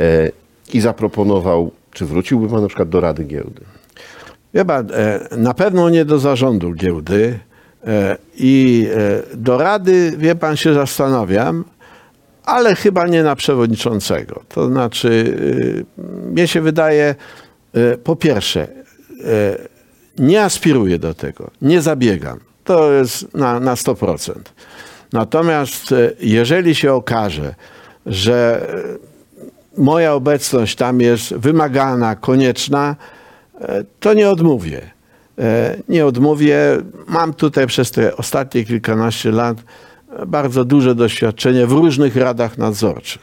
e, 0.00 0.30
i 0.74 0.80
zaproponował, 0.80 1.70
czy 1.92 2.06
wróciłby 2.06 2.48
pan 2.48 2.62
na 2.62 2.68
przykład 2.68 2.88
do 2.88 3.00
Rady 3.00 3.24
Giełdy? 3.24 3.60
Pan, 4.66 4.88
e, 4.92 5.28
na 5.36 5.54
pewno 5.54 5.90
nie 5.90 6.04
do 6.04 6.18
zarządu 6.18 6.72
giełdy 6.72 7.38
e, 7.86 8.16
i 8.36 8.86
e, 8.94 9.36
do 9.36 9.58
rady, 9.58 10.12
wie 10.18 10.34
pan, 10.34 10.56
się 10.56 10.74
zastanawiam, 10.74 11.64
ale 12.44 12.74
chyba 12.74 13.06
nie 13.06 13.22
na 13.22 13.36
przewodniczącego. 13.36 14.42
To 14.48 14.66
znaczy, 14.68 15.08
y, 15.08 15.84
mnie 16.30 16.48
się 16.48 16.60
wydaje, 16.60 17.14
po 18.04 18.16
pierwsze, 18.16 18.68
nie 20.18 20.42
aspiruję 20.42 20.98
do 20.98 21.14
tego, 21.14 21.50
nie 21.62 21.82
zabiegam. 21.82 22.40
To 22.64 22.92
jest 22.92 23.34
na, 23.34 23.60
na 23.60 23.74
100%. 23.74 24.32
Natomiast 25.12 25.92
y, 25.92 26.16
jeżeli 26.20 26.74
się 26.74 26.92
okaże, 26.92 27.54
że 28.06 28.66
y, 29.76 29.82
moja 29.82 30.14
obecność 30.14 30.76
tam 30.76 31.00
jest 31.00 31.34
wymagana, 31.34 32.16
konieczna, 32.16 32.96
e, 33.60 33.84
to 34.00 34.14
nie 34.14 34.30
odmówię. 34.30 34.90
E, 35.38 35.76
Nie 35.88 36.06
odmówię. 36.06 36.58
Mam 37.06 37.34
tutaj 37.34 37.66
przez 37.66 37.90
te 37.90 38.16
ostatnie 38.16 38.64
kilkanaście 38.64 39.30
lat 39.30 39.58
e, 40.18 40.26
bardzo 40.26 40.64
duże 40.64 40.94
doświadczenie 40.94 41.66
w 41.66 41.72
różnych 41.72 42.16
radach 42.16 42.58
nadzorczych. 42.58 43.22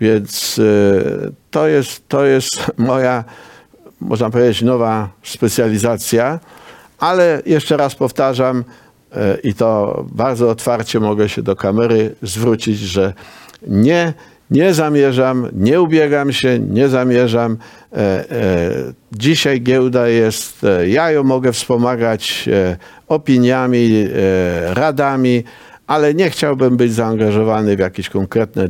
Więc 0.00 0.58
e, 0.58 1.30
to 1.50 1.68
jest, 1.68 2.08
to 2.08 2.24
jest 2.24 2.70
moja, 2.78 3.24
można 4.00 4.30
powiedzieć, 4.30 4.62
nowa 4.62 5.08
specjalizacja. 5.22 6.40
Ale 6.98 7.42
jeszcze 7.46 7.76
raz 7.76 7.94
powtarzam, 7.94 8.58
e, 8.58 8.62
i 9.42 9.54
to 9.54 10.04
bardzo 10.12 10.50
otwarcie 10.50 11.00
mogę 11.00 11.28
się 11.28 11.42
do 11.42 11.56
kamery 11.56 12.14
zwrócić, 12.22 12.78
że 12.78 13.14
nie, 13.66 14.14
nie 14.50 14.74
zamierzam, 14.74 15.48
nie 15.52 15.80
ubiegam 15.80 16.32
się, 16.32 16.58
nie 16.58 16.88
zamierzam. 16.88 17.56
E, 17.92 17.96
e, 17.96 18.92
Dzisiaj 19.12 19.60
giełda 19.60 20.08
jest, 20.08 20.64
e, 20.64 20.88
ja 20.88 21.10
ją 21.10 21.24
mogę 21.24 21.52
wspomagać 21.52 22.48
e, 22.52 22.76
opiniami, 23.08 24.06
e, 24.14 24.74
radami, 24.74 25.44
ale 25.86 26.14
nie 26.14 26.30
chciałbym 26.30 26.76
być 26.76 26.92
zaangażowany 26.92 27.76
w 27.76 27.78
jakieś 27.78 28.08
konkretne 28.08 28.64
e, 28.64 28.68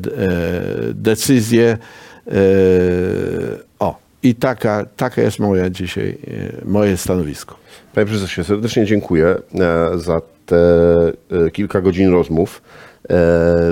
decyzje. 0.95 1.79
I 4.23 4.35
taka, 4.35 4.87
taka 4.97 5.23
jest 5.23 5.39
moja 5.39 5.71
dzisiaj, 5.71 6.09
e, 6.09 6.65
moje 6.65 6.97
stanowisko. 6.97 7.57
Panie 7.95 8.07
prezesie, 8.07 8.45
serdecznie 8.45 8.85
dziękuję 8.85 9.27
e, 9.27 9.99
za 9.99 10.21
te 10.47 10.57
e, 11.47 11.51
kilka 11.51 11.81
godzin 11.81 12.11
rozmów, 12.11 12.63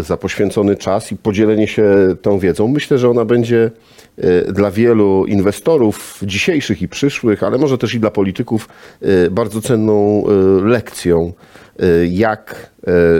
za 0.01 0.17
poświęcony 0.17 0.77
czas 0.77 1.13
i 1.13 1.17
podzielenie 1.17 1.69
się 1.69 1.85
tą 2.23 2.39
wiedzą. 2.39 2.69
Myślę, 2.69 2.99
że 2.99 3.11
ona 3.11 3.25
będzie 3.25 3.71
dla 4.53 4.71
wielu 4.71 5.27
inwestorów 5.27 6.21
dzisiejszych 6.23 6.83
i 6.83 6.89
przyszłych, 6.89 7.43
ale 7.43 7.59
może 7.59 7.79
też 7.79 7.95
i 7.95 8.01
dla 8.01 8.11
polityków 8.11 8.69
bardzo 9.31 9.61
cenną 9.61 10.25
lekcją, 10.65 11.33
jak 12.11 12.71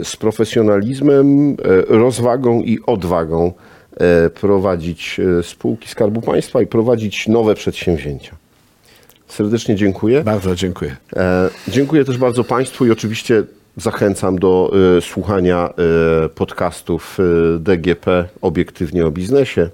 z 0.03 0.17
profesjonalizmem, 0.17 1.57
rozwagą 1.89 2.61
i 2.63 2.79
odwagą 2.87 3.53
prowadzić 4.35 5.21
e, 5.39 5.43
spółki 5.43 5.89
Skarbu 5.89 6.21
Państwa 6.21 6.63
i 6.63 6.67
prowadzić 6.67 7.29
nowe 7.29 7.55
przedsięwzięcia. 7.55 8.37
Serdecznie 9.29 9.77
dziękuję. 9.77 10.25
Bardzo 10.25 10.55
dziękuję. 10.55 10.97
E, 11.17 11.51
dziękuję 11.69 12.05
też 12.05 12.19
bardzo 12.19 12.45
Państwu 12.45 12.87
i 12.87 12.91
oczywiście 12.91 13.43
zachęcam 13.77 14.39
do 14.39 14.73
e, 14.97 15.01
słuchania 15.01 15.75
e, 16.25 16.29
podcastów 16.29 17.19
e, 17.21 17.23
DGP 17.59 18.29
Obiektywnie 18.41 19.07
o 19.07 19.11
biznesie. 19.11 19.71